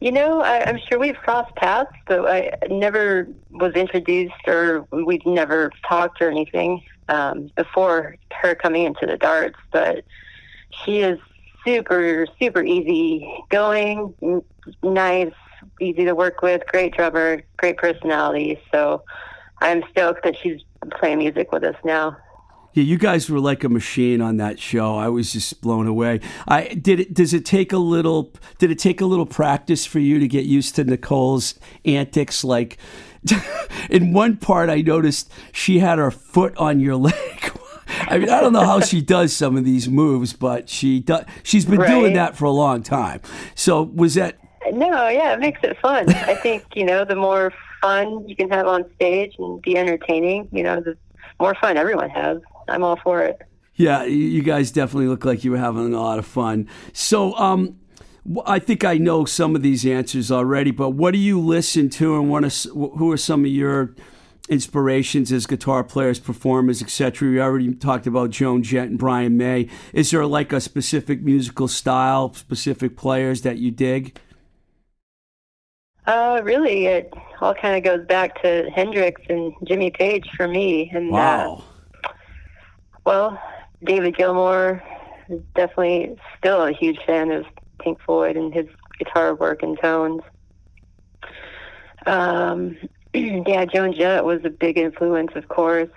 You 0.00 0.12
know, 0.12 0.40
I, 0.42 0.64
I'm 0.64 0.78
sure 0.88 0.98
we've 0.98 1.16
crossed 1.16 1.54
paths, 1.56 1.90
but 2.06 2.24
I 2.28 2.52
never 2.68 3.26
was 3.50 3.72
introduced 3.74 4.34
or 4.46 4.86
we've 4.92 5.26
never 5.26 5.72
talked 5.88 6.22
or 6.22 6.30
anything 6.30 6.82
um, 7.08 7.50
before 7.56 8.14
her 8.40 8.54
coming 8.54 8.84
into 8.84 9.06
the 9.06 9.16
darts. 9.16 9.58
But 9.72 10.04
she 10.84 11.00
is 11.00 11.18
super, 11.64 12.26
super 12.40 12.62
easy 12.62 13.28
going, 13.50 14.14
n- 14.22 14.42
nice, 14.84 15.32
easy 15.80 16.04
to 16.04 16.14
work 16.14 16.42
with, 16.42 16.62
great 16.68 16.94
drummer, 16.94 17.42
great 17.56 17.76
personality. 17.76 18.60
So 18.72 19.02
I'm 19.60 19.82
stoked 19.90 20.22
that 20.24 20.36
she's 20.40 20.60
playing 20.98 21.18
music 21.18 21.50
with 21.50 21.64
us 21.64 21.76
now. 21.84 22.16
Yeah, 22.74 22.84
you 22.84 22.98
guys 22.98 23.30
were 23.30 23.40
like 23.40 23.64
a 23.64 23.68
machine 23.68 24.20
on 24.20 24.36
that 24.36 24.58
show. 24.60 24.96
I 24.96 25.08
was 25.08 25.32
just 25.32 25.60
blown 25.60 25.86
away. 25.86 26.20
I 26.46 26.68
did 26.68 27.00
it. 27.00 27.14
Does 27.14 27.32
it 27.32 27.44
take 27.44 27.72
a 27.72 27.78
little? 27.78 28.32
Did 28.58 28.70
it 28.70 28.78
take 28.78 29.00
a 29.00 29.06
little 29.06 29.26
practice 29.26 29.86
for 29.86 29.98
you 29.98 30.18
to 30.18 30.28
get 30.28 30.44
used 30.44 30.76
to 30.76 30.84
Nicole's 30.84 31.54
antics? 31.84 32.44
Like, 32.44 32.78
in 33.90 34.12
one 34.12 34.36
part, 34.36 34.70
I 34.70 34.82
noticed 34.82 35.32
she 35.52 35.78
had 35.78 35.98
her 35.98 36.10
foot 36.10 36.56
on 36.56 36.80
your 36.80 36.96
leg. 37.08 37.52
I 37.88 38.18
mean, 38.18 38.28
I 38.28 38.40
don't 38.40 38.52
know 38.52 38.64
how 38.64 38.80
she 38.80 39.00
does 39.00 39.32
some 39.34 39.56
of 39.56 39.64
these 39.64 39.88
moves, 39.88 40.32
but 40.32 40.68
she 40.68 41.00
does. 41.00 41.24
She's 41.42 41.64
been 41.64 41.80
doing 41.80 42.14
that 42.14 42.36
for 42.36 42.44
a 42.44 42.50
long 42.50 42.82
time. 42.82 43.20
So 43.54 43.82
was 43.82 44.14
that? 44.14 44.38
No, 44.72 45.08
yeah, 45.08 45.32
it 45.32 45.40
makes 45.40 45.60
it 45.62 45.78
fun. 45.80 46.10
I 46.10 46.34
think, 46.34 46.64
you 46.74 46.84
know, 46.84 47.04
the 47.04 47.16
more 47.16 47.52
fun 47.80 48.28
you 48.28 48.36
can 48.36 48.50
have 48.50 48.66
on 48.66 48.84
stage 48.96 49.34
and 49.38 49.62
be 49.62 49.76
entertaining, 49.76 50.48
you 50.52 50.62
know, 50.62 50.80
the 50.80 50.96
more 51.40 51.54
fun 51.54 51.76
everyone 51.76 52.10
has. 52.10 52.38
I'm 52.68 52.82
all 52.82 52.96
for 52.96 53.22
it. 53.22 53.42
Yeah, 53.74 54.04
you 54.04 54.42
guys 54.42 54.72
definitely 54.72 55.06
look 55.06 55.24
like 55.24 55.44
you 55.44 55.52
were 55.52 55.58
having 55.58 55.94
a 55.94 56.00
lot 56.00 56.18
of 56.18 56.26
fun. 56.26 56.68
So, 56.92 57.34
um, 57.36 57.78
I 58.44 58.58
think 58.58 58.84
I 58.84 58.98
know 58.98 59.24
some 59.24 59.54
of 59.54 59.62
these 59.62 59.86
answers 59.86 60.30
already, 60.32 60.70
but 60.72 60.90
what 60.90 61.12
do 61.12 61.18
you 61.18 61.40
listen 61.40 61.88
to, 61.90 62.16
and 62.16 62.28
what 62.28 62.44
are, 62.44 62.70
who 62.72 63.10
are 63.12 63.16
some 63.16 63.44
of 63.44 63.50
your 63.50 63.94
inspirations 64.48 65.30
as 65.30 65.46
guitar 65.46 65.84
players, 65.84 66.18
performers, 66.18 66.82
etc.? 66.82 67.28
We 67.28 67.40
already 67.40 67.72
talked 67.74 68.06
about 68.06 68.30
Joan 68.30 68.62
Jett 68.64 68.88
and 68.88 68.98
Brian 68.98 69.36
May. 69.36 69.68
Is 69.92 70.10
there 70.10 70.26
like 70.26 70.52
a 70.52 70.60
specific 70.60 71.22
musical 71.22 71.68
style, 71.68 72.34
specific 72.34 72.96
players 72.96 73.42
that 73.42 73.58
you 73.58 73.70
dig? 73.70 74.18
Uh, 76.06 76.40
really, 76.42 76.86
it 76.86 77.12
all 77.40 77.54
kind 77.54 77.76
of 77.76 77.84
goes 77.84 78.06
back 78.06 78.42
to 78.42 78.68
Hendrix 78.74 79.20
and 79.28 79.52
Jimmy 79.64 79.90
Page 79.90 80.28
for 80.36 80.48
me. 80.48 80.90
And 80.92 81.10
uh, 81.10 81.12
Wow. 81.12 81.64
Well, 83.08 83.40
David 83.82 84.18
Gilmour 84.18 84.82
is 85.30 85.40
definitely 85.54 86.14
still 86.36 86.62
a 86.66 86.72
huge 86.72 86.98
fan 87.06 87.30
of 87.30 87.46
Pink 87.80 87.98
Floyd 88.04 88.36
and 88.36 88.52
his 88.52 88.66
guitar 88.98 89.34
work 89.34 89.62
and 89.62 89.80
tones. 89.80 90.20
Um, 92.04 92.76
yeah, 93.14 93.64
Joan 93.64 93.94
Jett 93.94 94.26
was 94.26 94.40
a 94.44 94.50
big 94.50 94.76
influence, 94.76 95.30
of 95.36 95.48
course. 95.48 95.88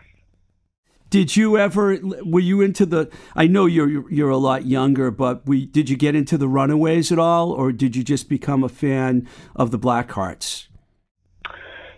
Did 1.10 1.36
you 1.36 1.58
ever? 1.58 1.98
Were 2.24 2.40
you 2.40 2.62
into 2.62 2.86
the? 2.86 3.12
I 3.36 3.46
know 3.46 3.66
you're 3.66 4.10
you're 4.10 4.30
a 4.30 4.38
lot 4.38 4.66
younger, 4.66 5.12
but 5.12 5.46
we 5.46 5.66
did 5.66 5.90
you 5.90 5.98
get 5.98 6.16
into 6.16 6.38
the 6.38 6.48
Runaways 6.48 7.12
at 7.12 7.20
all, 7.20 7.52
or 7.52 7.74
did 7.74 7.94
you 7.98 8.06
just 8.06 8.30
become 8.30 8.64
a 8.64 8.70
fan 8.70 9.28
of 9.54 9.72
the 9.72 9.78
Blackhearts? 9.78 10.68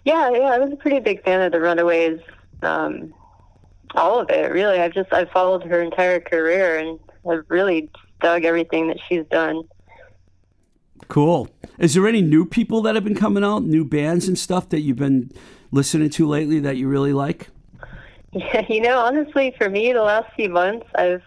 Yeah, 0.06 0.32
yeah, 0.32 0.40
I 0.40 0.58
was 0.58 0.74
a 0.74 0.76
pretty 0.76 1.00
big 1.02 1.24
fan 1.24 1.40
of 1.42 1.52
the 1.52 1.62
Runaways. 1.62 2.20
Um, 2.64 3.14
all 3.96 4.20
of 4.20 4.30
it, 4.30 4.52
really. 4.52 4.80
I've 4.80 4.94
just 4.94 5.12
I've 5.14 5.30
followed 5.32 5.64
her 5.64 5.82
entire 5.82 6.20
career, 6.20 6.78
and 6.78 7.00
I've 7.30 7.46
really 7.50 7.90
dug 8.22 8.46
everything 8.46 8.88
that 8.88 8.98
she's 9.08 9.26
done. 9.32 9.64
Cool. 11.08 11.50
Is 11.80 11.94
there 11.94 12.08
any 12.08 12.22
new 12.22 12.46
people 12.46 12.82
that 12.84 12.96
have 12.96 13.04
been 13.04 13.16
coming 13.16 13.44
out, 13.44 13.64
new 13.64 13.84
bands 13.84 14.28
and 14.28 14.38
stuff 14.38 14.70
that 14.70 14.82
you've 14.82 14.98
been 14.98 15.32
listening 15.72 16.10
to 16.12 16.28
lately 16.28 16.60
that 16.60 16.78
you 16.78 16.88
really 16.88 17.14
like? 17.14 17.50
Yeah, 18.36 18.66
you 18.68 18.82
know, 18.82 18.98
honestly, 18.98 19.54
for 19.60 19.70
me, 19.70 19.94
the 19.94 20.02
last 20.02 20.34
few 20.36 20.50
months, 20.50 20.88
I've 20.96 21.22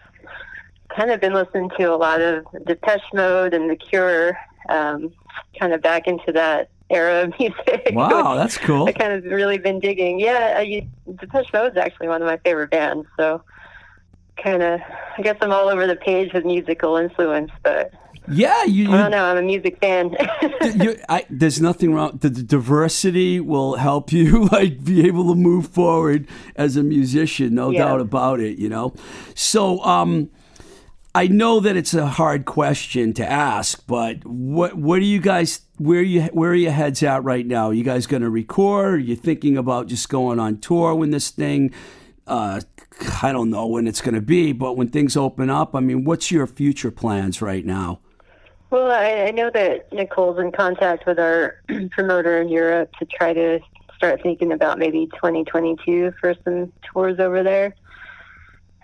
kind 0.89 1.13
of 1.13 1.21
been 1.21 1.35
listening 1.35 1.71
to 1.79 1.85
a 1.85 1.95
lot 1.95 2.21
of 2.21 2.45
Depeche 2.67 3.13
Mode 3.15 3.55
and 3.55 3.71
The 3.71 3.77
Cure, 3.77 4.37
um, 4.69 5.13
kind 5.57 5.73
of 5.73 5.81
back 5.83 6.09
into 6.09 6.33
that 6.33 6.69
era 6.91 7.23
of 7.25 7.35
music. 7.39 7.91
Wow, 7.93 8.35
that's 8.37 8.59
cool. 8.59 8.87
I 8.89 8.93
kind 8.93 9.13
of 9.13 9.25
really 9.25 9.59
been 9.59 9.81
digging. 9.81 10.21
Yeah, 10.21 10.57
uh, 10.59 10.61
you, 10.61 10.87
Depeche 11.21 11.51
is 11.55 11.77
actually 11.77 12.09
one 12.09 12.23
of 12.23 12.27
my 12.27 12.37
favorite 12.39 12.71
bands, 12.71 13.07
so 13.17 13.43
kind 14.43 14.63
of, 14.63 14.81
I 15.19 15.23
guess 15.23 15.37
I'm 15.41 15.51
all 15.53 15.69
over 15.69 15.87
the 15.87 15.97
page 15.97 16.33
with 16.33 16.45
musical 16.45 16.97
influence, 16.97 17.51
but 17.63 17.93
Yeah, 18.29 18.65
you. 18.65 18.93
I 18.93 18.99
don't 18.99 19.11
know, 19.13 19.25
I'm 19.25 19.39
a 19.39 19.43
music 19.43 19.79
fan. 19.81 20.15
you 20.75 20.97
I, 21.09 21.25
there's 21.31 21.61
nothing 21.61 21.95
wrong. 21.95 22.19
The, 22.21 22.29
the 22.29 22.43
diversity 22.43 23.41
will 23.41 23.77
help 23.77 24.13
you 24.13 24.45
like 24.53 24.85
be 24.85 25.07
able 25.07 25.29
to 25.31 25.35
move 25.35 25.69
forward 25.69 26.27
as 26.57 26.77
a 26.77 26.83
musician, 26.83 27.55
no 27.55 27.71
Yeah. 27.71 27.85
doubt 27.87 28.01
about 28.01 28.41
it. 28.41 28.59
You 28.59 28.69
know, 28.69 28.95
so 29.35 29.81
um, 29.85 30.29
I 31.17 31.29
know 31.29 31.61
that 31.61 31.77
it's 31.77 31.95
a 31.95 32.07
hard 32.07 32.45
question 32.45 33.15
to 33.15 33.27
ask, 33.27 33.83
but 33.87 34.23
what 34.27 34.75
what 34.75 34.99
do 34.99 35.07
you 35.07 35.19
guys 35.19 35.63
where 35.79 36.03
you 36.03 36.25
where 36.25 36.51
are 36.51 36.55
your 36.55 36.73
heads 36.73 37.03
at 37.03 37.25
right 37.25 37.47
now? 37.47 37.69
Are 37.69 37.73
you 37.73 37.85
guys 37.85 38.07
going 38.07 38.21
to 38.21 38.29
record? 38.29 38.97
Are 38.97 38.99
you 38.99 39.17
thinking 39.17 39.57
about 39.57 39.87
just 39.87 40.11
going 40.11 40.39
on 40.39 40.59
tour 40.59 40.95
when 40.95 41.13
this 41.13 41.31
thing? 41.31 41.73
Uh, 42.27 42.61
I 43.23 43.33
don't 43.33 43.49
know 43.49 43.67
when 43.67 43.87
it's 43.87 44.03
going 44.03 44.15
to 44.15 44.21
be, 44.21 44.53
but 44.53 44.77
when 44.77 44.89
things 44.89 45.17
open 45.17 45.49
up, 45.49 45.75
I 45.75 45.81
mean, 45.81 46.05
what's 46.05 46.31
your 46.31 46.47
future 46.47 46.91
plans 46.91 47.41
right 47.41 47.65
now? 47.65 48.01
Well, 48.69 48.91
I, 48.91 49.29
I 49.29 49.31
know 49.31 49.49
that 49.55 49.91
Nicole's 49.95 50.39
in 50.39 50.53
contact 50.53 51.07
with 51.07 51.19
our 51.19 51.63
promoter 51.93 52.43
in 52.43 52.51
Europe 52.51 52.93
to 52.99 53.07
try 53.07 53.33
to 53.33 53.59
start 53.97 54.23
thinking 54.23 54.53
about 54.53 54.79
maybe 54.79 55.07
2022 55.15 56.13
for 56.21 56.35
some 56.45 56.71
tours 56.83 57.19
over 57.21 57.43
there, 57.43 57.75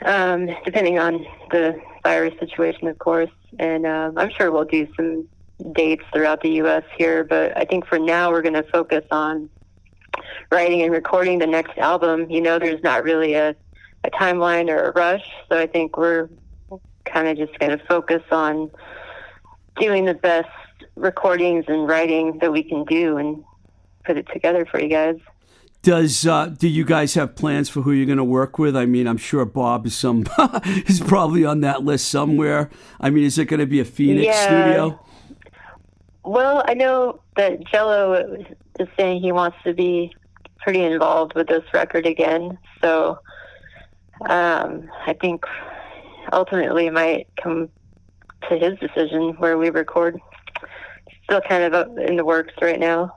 um, 0.06 0.48
depending 0.64 0.98
on 0.98 1.26
the 1.50 1.78
virus 2.02 2.34
situation, 2.38 2.88
of 2.88 2.98
course. 2.98 3.30
And 3.58 3.86
um, 3.86 4.18
I'm 4.18 4.30
sure 4.30 4.50
we'll 4.50 4.64
do 4.64 4.86
some 4.96 5.28
dates 5.72 6.04
throughout 6.12 6.42
the 6.42 6.50
U.S. 6.50 6.82
here, 6.96 7.24
but 7.24 7.56
I 7.56 7.64
think 7.64 7.86
for 7.86 7.98
now 7.98 8.30
we're 8.30 8.42
going 8.42 8.54
to 8.54 8.64
focus 8.64 9.04
on 9.10 9.48
writing 10.50 10.82
and 10.82 10.92
recording 10.92 11.38
the 11.38 11.46
next 11.46 11.78
album. 11.78 12.30
You 12.30 12.40
know, 12.40 12.58
there's 12.58 12.82
not 12.82 13.04
really 13.04 13.34
a, 13.34 13.54
a 14.04 14.10
timeline 14.10 14.68
or 14.68 14.88
a 14.88 14.92
rush, 14.92 15.24
so 15.48 15.58
I 15.58 15.66
think 15.66 15.96
we're 15.96 16.28
kind 17.04 17.28
of 17.28 17.36
just 17.36 17.58
going 17.58 17.76
to 17.76 17.84
focus 17.86 18.22
on 18.30 18.70
doing 19.80 20.04
the 20.04 20.14
best 20.14 20.48
recordings 20.96 21.64
and 21.68 21.88
writing 21.88 22.38
that 22.40 22.52
we 22.52 22.62
can 22.62 22.84
do 22.84 23.16
and 23.16 23.44
put 24.04 24.16
it 24.16 24.26
together 24.32 24.66
for 24.66 24.80
you 24.80 24.88
guys. 24.88 25.16
Does 25.82 26.26
uh, 26.26 26.46
do 26.46 26.68
you 26.68 26.84
guys 26.84 27.14
have 27.14 27.34
plans 27.34 27.68
for 27.68 27.82
who 27.82 27.90
you're 27.90 28.06
going 28.06 28.18
to 28.18 28.24
work 28.24 28.56
with? 28.56 28.76
I 28.76 28.86
mean, 28.86 29.08
I'm 29.08 29.16
sure 29.16 29.44
Bob 29.44 29.84
is 29.86 29.96
some 29.96 30.24
is 30.86 31.00
probably 31.00 31.44
on 31.44 31.60
that 31.62 31.82
list 31.82 32.08
somewhere. 32.08 32.70
I 33.00 33.10
mean, 33.10 33.24
is 33.24 33.36
it 33.36 33.46
going 33.46 33.58
to 33.60 33.66
be 33.66 33.80
a 33.80 33.84
Phoenix 33.84 34.26
Yeah. 34.26 34.44
studio? 34.44 35.00
Well, 36.24 36.62
I 36.68 36.74
know 36.74 37.20
that 37.36 37.66
Jello 37.66 38.44
is 38.78 38.88
saying 38.96 39.22
he 39.22 39.32
wants 39.32 39.56
to 39.64 39.74
be 39.74 40.14
pretty 40.60 40.82
involved 40.84 41.34
with 41.34 41.48
this 41.48 41.64
record 41.74 42.06
again, 42.06 42.56
so 42.80 43.18
um, 44.28 44.88
I 45.04 45.14
think 45.20 45.44
ultimately 46.32 46.86
it 46.86 46.92
might 46.92 47.26
come 47.42 47.68
to 48.48 48.56
his 48.56 48.78
decision 48.78 49.34
where 49.38 49.58
we 49.58 49.70
record. 49.70 50.20
Still 51.24 51.40
kind 51.40 51.74
of 51.74 51.98
in 51.98 52.16
the 52.16 52.24
works 52.24 52.52
right 52.60 52.78
now. 52.78 53.12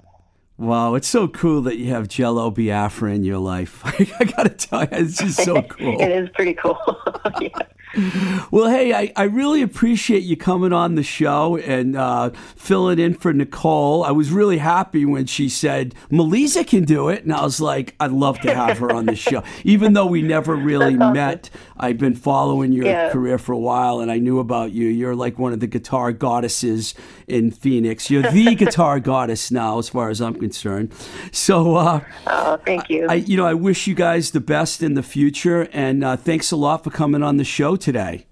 Wow, 0.58 0.96
it's 0.96 1.08
so 1.08 1.28
cool 1.28 1.62
that 1.64 1.78
you 1.78 1.88
have 1.88 2.08
Jello 2.08 2.50
Biafra 2.50 3.14
in 3.14 3.24
your 3.26 3.40
life. 3.40 3.82
I 4.20 4.24
got 4.24 4.44
to 4.44 4.50
tell 4.50 4.82
you, 4.84 4.88
it's 4.92 5.18
just 5.18 5.44
so 5.44 5.62
cool. 5.70 6.00
it 6.02 6.12
is 6.12 6.30
pretty 6.30 6.54
cool. 6.54 6.78
yeah. 7.42 7.50
Well, 8.52 8.70
hey, 8.70 8.94
I, 8.94 9.12
I 9.16 9.24
really 9.24 9.62
appreciate 9.62 10.24
you 10.24 10.38
coming 10.38 10.72
on 10.72 10.96
the 10.96 11.04
show 11.04 11.58
and 11.58 11.96
uh, 11.96 12.30
filling 12.56 13.00
in 13.00 13.14
for 13.16 13.34
Nicole. 13.34 14.04
I 14.04 14.12
was 14.12 14.32
really 14.32 14.60
happy 14.60 15.04
when 15.06 15.26
she 15.26 15.50
said, 15.50 15.96
Melissa 16.12 16.64
can 16.64 16.84
do 16.86 17.10
it. 17.10 17.24
And 17.24 17.34
I 17.34 17.42
was 17.44 17.60
like, 17.60 17.96
I'd 18.00 18.12
love 18.12 18.40
to 18.42 18.54
have 18.54 18.78
her 18.78 18.92
on 18.94 19.08
the 19.08 19.16
show. 19.16 19.44
Even 19.64 19.94
though 19.94 20.06
we 20.06 20.22
never 20.22 20.56
really 20.56 20.96
awesome. 20.96 21.14
met, 21.14 21.50
I've 21.78 21.98
been 21.98 22.16
following 22.16 22.72
your 22.72 22.86
Yeah. 22.86 23.10
career 23.12 23.38
for 23.38 23.52
a 23.54 23.58
while 23.58 24.00
and 24.00 24.12
I 24.12 24.20
knew 24.20 24.40
about 24.40 24.72
you. 24.72 24.88
You're 24.88 25.16
like 25.16 25.38
one 25.40 25.52
of 25.52 25.60
the 25.60 25.68
guitar 25.68 26.12
goddesses 26.12 26.94
in 27.28 27.52
Phoenix. 27.52 28.10
You're 28.10 28.32
the 28.32 28.56
guitar 28.64 29.00
goddess 29.00 29.52
now, 29.52 29.80
as 29.80 29.90
far 29.90 30.10
as 30.10 30.22
I'm 30.22 30.36
concerned. 30.36 30.94
So, 31.32 31.76
uh, 31.76 32.02
Oh, 32.28 32.58
thank 32.66 32.90
you. 32.90 33.08
I, 33.10 33.16
you 33.16 33.36
know, 33.38 33.46
I 33.46 33.54
wish 33.54 33.88
you 33.88 33.96
guys 33.96 34.32
the 34.32 34.40
best 34.40 34.84
in 34.84 34.94
the 34.94 35.04
future, 35.04 35.68
and 35.74 36.04
uh, 36.04 36.16
thanks 36.16 36.52
a 36.52 36.56
lot 36.56 36.84
for 36.84 36.90
coming 36.92 37.24
on 37.24 37.38
the 37.38 37.44
show 37.44 37.76
today. 37.86 38.26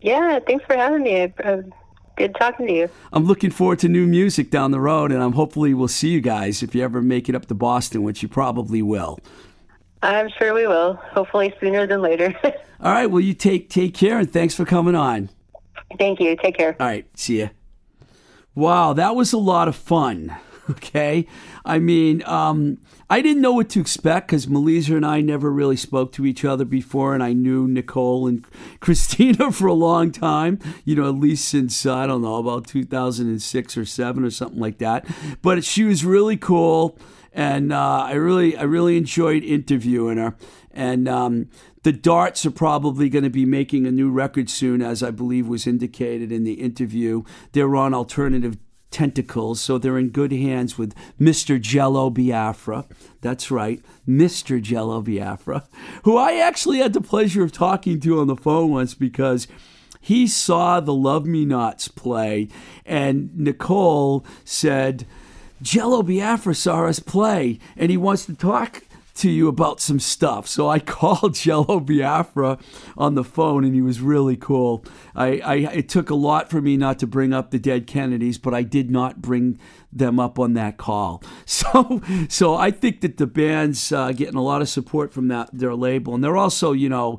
yeah, 0.00 0.38
thanks 0.46 0.64
for 0.64 0.76
having 0.76 1.02
me. 1.02 1.32
Good 2.16 2.34
talking 2.40 2.66
to 2.68 2.72
you. 2.72 2.88
I'm 3.12 3.26
looking 3.26 3.50
forward 3.50 3.78
to 3.80 3.88
new 3.90 4.06
music 4.06 4.50
down 4.50 4.70
the 4.70 4.80
road, 4.80 5.12
and 5.12 5.22
I'm 5.22 5.32
hopefully 5.32 5.74
we'll 5.74 5.88
see 5.88 6.08
you 6.08 6.22
guys 6.22 6.62
if 6.62 6.74
you 6.74 6.82
ever 6.82 7.02
make 7.02 7.28
it 7.28 7.34
up 7.34 7.44
to 7.46 7.54
Boston, 7.54 8.02
which 8.02 8.22
you 8.22 8.28
probably 8.28 8.80
will. 8.80 9.18
I'm 10.02 10.30
sure 10.38 10.54
we 10.54 10.66
will. 10.66 10.94
Hopefully 10.94 11.52
sooner 11.60 11.86
than 11.86 12.00
later. 12.00 12.34
All 12.80 12.92
right, 12.92 13.06
well, 13.06 13.20
you 13.20 13.34
take 13.34 13.68
take 13.68 13.92
care, 13.92 14.18
and 14.18 14.32
thanks 14.32 14.54
for 14.54 14.64
coming 14.64 14.94
on. 14.94 15.28
Thank 15.98 16.20
you. 16.20 16.36
Take 16.36 16.56
care. 16.56 16.74
All 16.80 16.86
right, 16.86 17.06
see 17.18 17.40
ya. 17.40 17.48
Wow, 18.54 18.94
that 18.94 19.14
was 19.14 19.32
a 19.34 19.38
lot 19.38 19.68
of 19.68 19.76
fun. 19.76 20.34
Okay, 20.68 21.28
I 21.64 21.78
mean, 21.78 22.24
um, 22.24 22.78
I 23.08 23.22
didn't 23.22 23.42
know 23.42 23.52
what 23.52 23.68
to 23.70 23.80
expect 23.80 24.28
because 24.28 24.48
Melissa 24.48 24.96
and 24.96 25.06
I 25.06 25.20
never 25.20 25.50
really 25.50 25.76
spoke 25.76 26.10
to 26.12 26.26
each 26.26 26.44
other 26.44 26.64
before, 26.64 27.14
and 27.14 27.22
I 27.22 27.32
knew 27.32 27.68
Nicole 27.68 28.26
and 28.26 28.44
Christina 28.80 29.52
for 29.52 29.68
a 29.68 29.74
long 29.74 30.10
time. 30.10 30.58
You 30.84 30.96
know, 30.96 31.08
at 31.08 31.14
least 31.14 31.48
since 31.48 31.86
uh, 31.86 31.94
I 31.94 32.06
don't 32.06 32.22
know 32.22 32.36
about 32.36 32.66
2006 32.66 33.76
or 33.76 33.84
seven 33.84 34.24
or 34.24 34.30
something 34.30 34.58
like 34.58 34.78
that. 34.78 35.06
But 35.40 35.64
she 35.64 35.84
was 35.84 36.04
really 36.04 36.36
cool, 36.36 36.98
and 37.32 37.72
uh, 37.72 38.06
I 38.06 38.14
really, 38.14 38.56
I 38.56 38.64
really 38.64 38.96
enjoyed 38.96 39.44
interviewing 39.44 40.18
her. 40.18 40.36
And 40.72 41.08
um, 41.08 41.48
the 41.84 41.92
Darts 41.92 42.44
are 42.44 42.50
probably 42.50 43.08
going 43.08 43.24
to 43.24 43.30
be 43.30 43.46
making 43.46 43.86
a 43.86 43.92
new 43.92 44.10
record 44.10 44.50
soon, 44.50 44.82
as 44.82 45.02
I 45.02 45.12
believe 45.12 45.46
was 45.46 45.66
indicated 45.66 46.32
in 46.32 46.42
the 46.42 46.54
interview. 46.54 47.22
They're 47.52 47.76
on 47.76 47.94
alternative 47.94 48.58
tentacles, 48.90 49.60
so 49.60 49.78
they're 49.78 49.98
in 49.98 50.10
good 50.10 50.32
hands 50.32 50.78
with 50.78 50.94
Mr. 51.20 51.60
Jello 51.60 52.10
Biafra. 52.10 52.86
That's 53.20 53.50
right, 53.50 53.82
Mr. 54.08 54.60
Jello 54.60 55.02
Biafra, 55.02 55.68
who 56.04 56.16
I 56.16 56.34
actually 56.34 56.78
had 56.78 56.92
the 56.92 57.00
pleasure 57.00 57.42
of 57.42 57.52
talking 57.52 58.00
to 58.00 58.20
on 58.20 58.26
the 58.26 58.36
phone 58.36 58.70
once 58.70 58.94
because 58.94 59.48
he 60.00 60.26
saw 60.28 60.78
the 60.78 60.94
Love 60.94 61.26
Me 61.26 61.44
Nots 61.44 61.88
play, 61.88 62.48
and 62.84 63.36
Nicole 63.36 64.24
said, 64.44 65.04
Jello 65.60 66.02
Biafra 66.02 66.54
saw 66.54 66.86
us 66.86 67.00
play, 67.00 67.58
and 67.76 67.90
he 67.90 67.96
wants 67.96 68.26
to 68.26 68.34
talk 68.34 68.84
to 69.16 69.30
you 69.30 69.48
about 69.48 69.80
some 69.80 69.98
stuff. 69.98 70.46
So 70.46 70.68
I 70.68 70.78
called 70.96 71.34
Jello 71.34 71.80
Biafra 71.80 72.58
on 72.96 73.14
the 73.14 73.24
phone, 73.24 73.64
and 73.64 73.74
he 73.74 73.82
was 73.82 74.00
really 74.00 74.36
cool. 74.36 74.84
I, 75.14 75.38
I 75.38 75.54
it 75.72 75.88
took 75.88 76.10
a 76.10 76.14
lot 76.14 76.50
for 76.50 76.60
me 76.60 76.76
not 76.76 76.98
to 77.00 77.06
bring 77.06 77.32
up 77.32 77.50
the 77.50 77.58
dead 77.58 77.86
Kennedys, 77.86 78.38
but 78.38 78.54
I 78.54 78.62
did 78.62 78.90
not 78.90 79.20
bring 79.20 79.58
them 79.92 80.20
up 80.20 80.38
on 80.38 80.54
that 80.54 80.76
call. 80.76 81.22
So 81.46 82.02
so 82.28 82.54
I 82.54 82.70
think 82.70 83.00
that 83.00 83.16
the 83.16 83.26
band's 83.26 83.90
uh, 83.90 84.12
getting 84.12 84.34
a 84.34 84.42
lot 84.42 84.62
of 84.62 84.68
support 84.68 85.12
from 85.12 85.28
that 85.28 85.48
their 85.52 85.74
label, 85.74 86.14
and 86.14 86.22
they're 86.22 86.36
also 86.36 86.72
you 86.72 86.88
know 86.88 87.18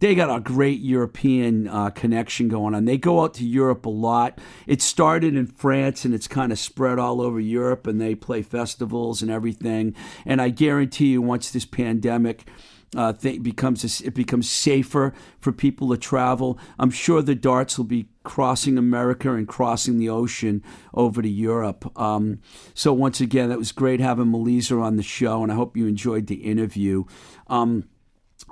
they 0.00 0.14
got 0.14 0.34
a 0.34 0.40
great 0.40 0.80
European 0.80 1.66
uh, 1.66 1.90
connection 1.90 2.48
going 2.48 2.74
on. 2.74 2.84
They 2.84 2.98
go 2.98 3.22
out 3.22 3.34
to 3.34 3.44
Europe 3.44 3.84
a 3.84 3.90
lot. 3.90 4.38
It 4.66 4.80
started 4.80 5.34
in 5.34 5.46
France 5.46 6.04
and 6.04 6.14
it's 6.14 6.28
kind 6.28 6.52
of 6.52 6.58
spread 6.58 6.98
all 6.98 7.20
over 7.20 7.40
Europe, 7.40 7.86
and 7.86 8.00
they 8.00 8.14
play 8.14 8.42
festivals 8.42 9.22
and 9.22 9.30
everything. 9.30 9.94
And 10.24 10.40
I 10.40 10.50
guarantee 10.50 11.08
you, 11.08 11.22
once 11.22 11.50
this 11.50 11.64
pandemic 11.64 12.48
uh, 12.96 13.12
th- 13.12 13.42
becomes 13.42 14.00
it 14.00 14.14
becomes 14.14 14.48
safer 14.48 15.12
for 15.40 15.52
people 15.52 15.90
to 15.90 15.96
travel, 15.96 16.58
I'm 16.78 16.90
sure 16.90 17.20
the 17.20 17.34
darts 17.34 17.76
will 17.76 17.84
be 17.84 18.08
crossing 18.22 18.78
America 18.78 19.34
and 19.34 19.48
crossing 19.48 19.98
the 19.98 20.08
ocean 20.08 20.62
over 20.94 21.22
to 21.22 21.28
Europe. 21.28 21.90
Um, 21.98 22.40
so 22.72 22.92
once 22.92 23.20
again, 23.20 23.48
that 23.48 23.58
was 23.58 23.72
great 23.72 24.00
having 24.00 24.30
Melissa 24.30 24.76
on 24.76 24.96
the 24.96 25.02
show, 25.02 25.42
and 25.42 25.50
I 25.50 25.56
hope 25.56 25.76
you 25.76 25.86
enjoyed 25.86 26.28
the 26.28 26.36
interview. 26.36 27.04
Um, 27.48 27.84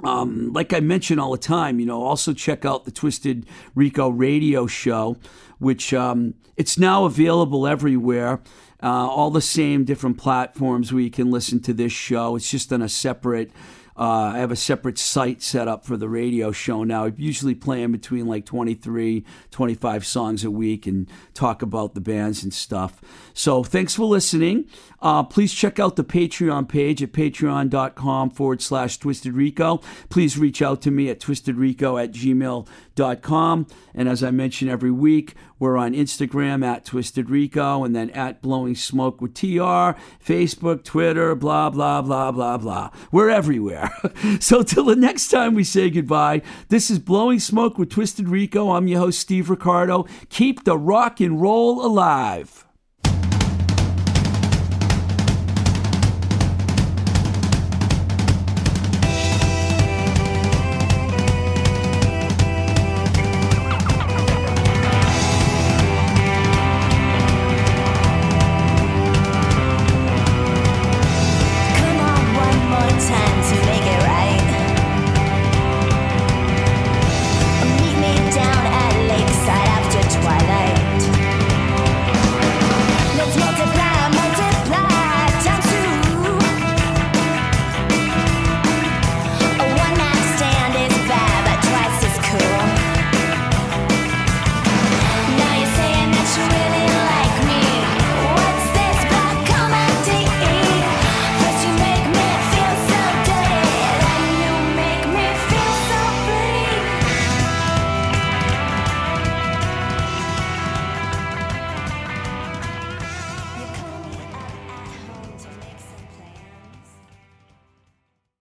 um, 0.04 0.52
like 0.52 0.72
I 0.72 0.80
mention 0.80 1.18
all 1.18 1.32
the 1.32 1.38
time, 1.38 1.80
you 1.80 1.87
know, 1.87 2.02
also 2.02 2.32
check 2.32 2.64
out 2.64 2.85
the 2.85 2.90
Twisted 2.90 3.46
Rico 3.74 4.09
radio 4.09 4.66
show, 4.66 5.16
which 5.59 5.94
um, 5.94 6.35
it's 6.56 6.78
now 6.78 7.04
available 7.04 7.66
everywhere. 7.66 8.40
Uh, 8.82 9.09
all 9.09 9.30
the 9.30 9.40
same 9.40 9.85
different 9.85 10.18
platforms 10.18 10.92
where 10.92 11.02
you 11.02 11.11
can 11.11 11.30
listen 11.30 11.61
to 11.61 11.72
this 11.72 11.92
show. 11.92 12.37
It's 12.37 12.50
just 12.50 12.72
on 12.72 12.82
a 12.82 12.88
separate. 12.88 13.50
Uh, 13.98 14.32
I 14.35 14.38
have 14.38 14.50
a 14.50 14.56
separate 14.56 14.98
site 14.98 15.42
set 15.42 15.68
up 15.68 15.85
for 15.85 15.96
the 15.96 16.09
radio 16.09 16.52
show 16.52 16.85
now. 16.85 17.06
I 17.06 17.12
usually 17.16 17.54
play 17.54 17.82
in 17.82 17.92
between 17.92 18.26
like 18.26 18.44
23, 18.44 19.24
25 19.50 20.06
songs 20.06 20.44
a 20.44 20.50
week 20.50 20.87
and 20.87 21.09
talk 21.35 21.62
about 21.62 21.94
the 21.94 22.00
bands 22.00 22.42
and 22.42 22.52
stuff. 22.52 23.00
So 23.32 23.64
thanks 23.64 23.94
for 23.94 24.04
listening. 24.04 24.66
Uh, 25.00 25.22
please 25.22 25.52
check 25.52 25.78
out 25.78 25.96
the 25.96 26.04
Patreon 26.04 26.68
page 26.68 27.02
at 27.02 27.12
patreon.com 27.12 28.30
forward 28.30 28.61
slash 28.61 28.98
Twisted 28.98 29.35
Rico. 29.35 29.80
Please 30.09 30.38
reach 30.38 30.61
out 30.61 30.82
to 30.82 30.90
me 30.90 31.09
at 31.11 31.20
twistedrico 31.20 32.02
at 32.02 32.12
gmail.com. 32.12 32.66
And 32.96 34.09
as 34.09 34.22
I 34.22 34.30
mention 34.30 34.68
every 34.68 34.90
week, 34.90 35.35
we're 35.59 35.76
on 35.76 35.92
Instagram 35.92 36.64
at 36.64 36.85
Twisted 36.85 37.30
Rico 37.30 37.85
and 37.85 37.94
then 37.94 38.11
at 38.11 38.42
Blowing 38.42 38.74
Smoke 38.74 39.20
with 39.20 39.35
TR, 39.35 39.96
Facebook, 40.24 40.85
Twitter, 40.85 41.35
blah, 41.35 41.70
blah, 41.70 42.02
blah, 42.02 42.32
blah, 42.32 42.59
blah. 42.59 42.90
We're 43.12 43.30
everywhere. 43.30 43.90
so 44.40 44.62
till 44.62 44.85
the 44.85 44.96
next 44.96 45.28
time 45.28 45.54
we 45.54 45.64
say 45.64 45.90
goodbye, 45.90 46.42
this 46.68 46.90
is 46.90 46.98
Blowing 46.98 47.38
Smoke 47.38 47.78
with 47.78 47.90
Twisted 47.90 48.28
Rico. 48.28 48.70
I'm 48.72 48.88
your 48.88 49.00
host, 49.00 49.20
Steve 49.20 49.50
Ricardo. 49.50 50.06
Keep 50.28 50.64
the 50.64 50.76
rock 50.76 51.20
and 51.20 51.40
roll 51.40 51.85
alive. 51.85 52.65